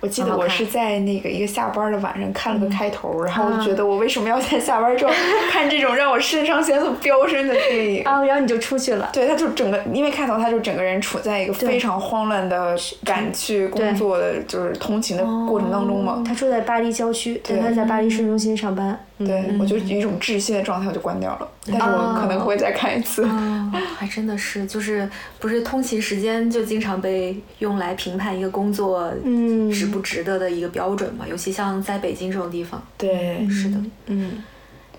[0.00, 5.12] 我记得我是在那个一个下班的晚上看了个开头，然后我啊就觉得我为什么要在下班之后
[5.48, 8.02] 看这种让我肾上腺素飙升的电影？
[8.02, 9.08] 啊，然后你就出去了。
[9.12, 16.24] 对，他就整个，因为开头他就整个人处在一个非常慌乱的赶去工作的，就是通勤的过程当中嘛。
[16.26, 18.98] 他住在巴黎郊区，但他在巴黎市中心上班。
[19.22, 21.48] 嗯对，我就有一种窒息的状态，我就关掉了。
[21.66, 23.24] 但是我可能会再看一次。
[23.24, 25.08] 哦， 还真的是，就是
[25.38, 31.24] 不是通勤时间就经常被用来评判一个工作嗯值不值得的一个标准嘛？
[31.28, 32.82] 尤其像在北京这种地方。
[32.98, 34.42] 对，是的，嗯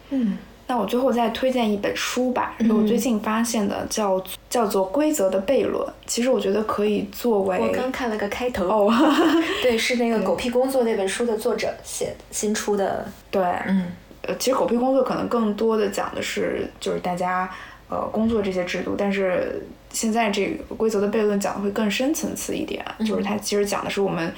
[0.09, 5.85] 嗯那我最后再推荐一本书吧，是我最近发现的，叫叫做《规则的悖论》。
[6.07, 8.93] 其实我觉得可以作为我刚看了个开头，哦，
[9.61, 13.91] 对，是那个 《狗屁工作》那本书的作者写新出的，对，嗯
[14.23, 17.49] 呃，其实狗屁工作可能更多的讲的是就是大家
[17.89, 24.33] 呃工作这些制度，但是现在这个规则的悖论讲的会更深层次一点，就是它其实讲的是我们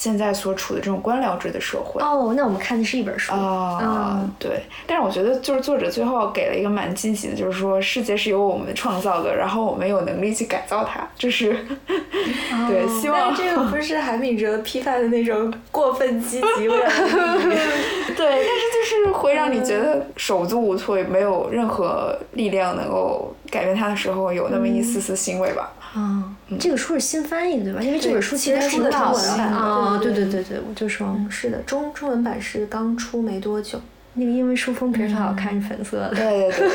[0.00, 2.00] 现在所处的这种官僚制的社会。
[2.00, 3.34] 哦，那我们看的是一本书。
[3.34, 11.52] 啊、嗯对，但是我觉得就是作者最后给了一个蛮积极的，就是说世界是由我们创造的，然后我们有能力去改造它，就是
[11.86, 16.90] 对，希望这个不是韩敏哲批判的那种过分积极，为了
[18.16, 25.70] 对，但是就是会让你觉得手足无措，没有任何力量能够改变它的时候，有那么一丝丝欣慰吧。
[25.94, 26.24] 啊，
[26.58, 27.82] 这个书是新翻译的对吧？
[27.82, 29.98] 因为这本书其实新出的中文版啊。
[30.02, 33.80] 对对对对我就说是的，中中文版是刚出没多久。
[34.14, 36.10] 那个英文书封皮儿特好看，是粉色的。
[36.10, 36.70] 对对对。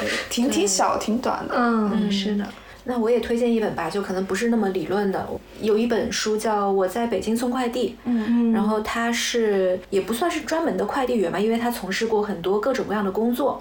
[0.28, 1.54] 挺挺小，挺短的。
[1.56, 2.46] 嗯，是的。
[2.84, 5.26] 那我也推荐一本吧，就可能不是那么理论的，
[5.60, 13.60] 有一本书叫《我在北京送快递》，嗯嗯，然后他是也不算是专门的快递员吧，因为他从事过很多各种各样的工作，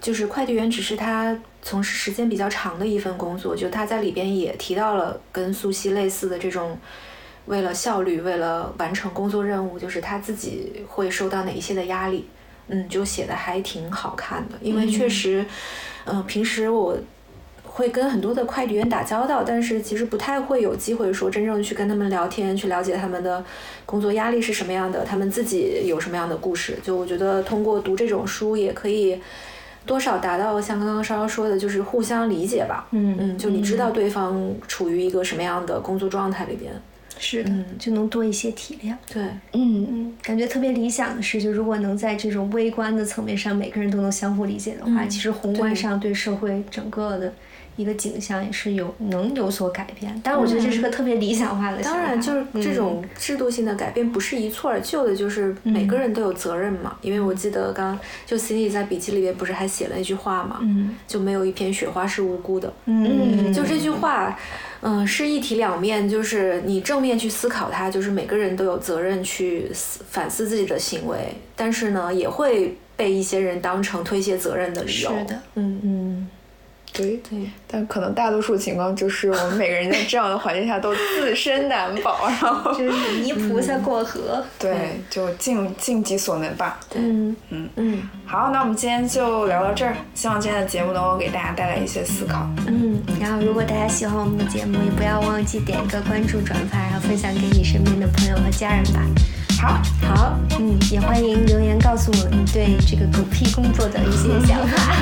[0.00, 6.78] 就是快递员只是他从事时间比较长的一份工作，就他在里边也提到了跟苏西类似的这种。
[7.46, 12.24] 为了效率，为了完成工作任务，就是他自己会受到哪一些的压力，
[12.68, 14.58] 嗯，就写的还挺好看的。
[14.60, 15.44] 因为确实，
[16.04, 16.96] 嗯、平时我
[17.64, 23.42] 会跟很多的快递员打交道，但是其实不太会有机会说真正去跟他们聊天，去了解他们的
[23.84, 26.78] 工作压力是什么样的，他们自己有什么样的故事。
[26.84, 29.20] 就我觉得通过读这种书，也可以
[29.86, 32.86] 多少达到像刚刚稍稍说的，就是互相理解吧。
[32.92, 36.72] 嗯嗯，就你知道对方处于一个什么样的工作状态里边。
[37.18, 37.64] 是的，嗯。
[37.78, 38.94] 就能多一些体谅。
[39.12, 39.22] 对，
[39.52, 45.08] 嗯，嗯，感觉特别理想的是，就如果能在这种微观的层面上，每个人都能相互理解的话，嗯。
[45.08, 47.32] 其实宏观上对社会整个的
[47.80, 50.20] 一个景象也是有能有所改变。
[50.22, 51.98] 但是，我觉得这是个特别理想化的想法。
[51.98, 56.96] 当然，就是这种制度性的改变不是一蹴而就的，就是每个人都有责任嘛。
[57.00, 62.72] 因为我记得刚就 Cindy 在笔记里面不是还写了一句话嘛，嗯就没有一片雪花是无辜的。
[62.84, 64.38] 嗯，就这句话，
[64.82, 75.10] 嗯、是一体两面，就是你正面去思考它，就是每个人都有责任去思反思自己的行为，但是呢，也会被一些人当成推卸责任的理由。
[75.10, 76.28] 是的，嗯，嗯，
[76.92, 77.16] 对。
[77.28, 84.42] 对，但可能大多数情况就是我们每个人在这样的环境下都自身难保， 然后就是泥菩萨过河。
[84.58, 86.80] 对，就尽尽己所能吧。
[86.94, 87.36] 嗯，
[87.76, 92.48] 嗯，好，那我们今天就聊到这儿，希望今天的节目能够给大家带来一些思考。
[92.66, 99.00] 嗯，然后如果大家喜欢我们的节目，也不要忘记点一个关注、转发，然后分享给你身边的朋友和家人吧。
[99.60, 104.94] 好，好，嗯，也欢迎留言告诉我你对这个狗屁工作的一些想法。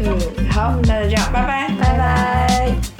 [0.00, 0.18] 嗯，
[0.50, 2.95] 好，那就这样，拜拜，拜拜。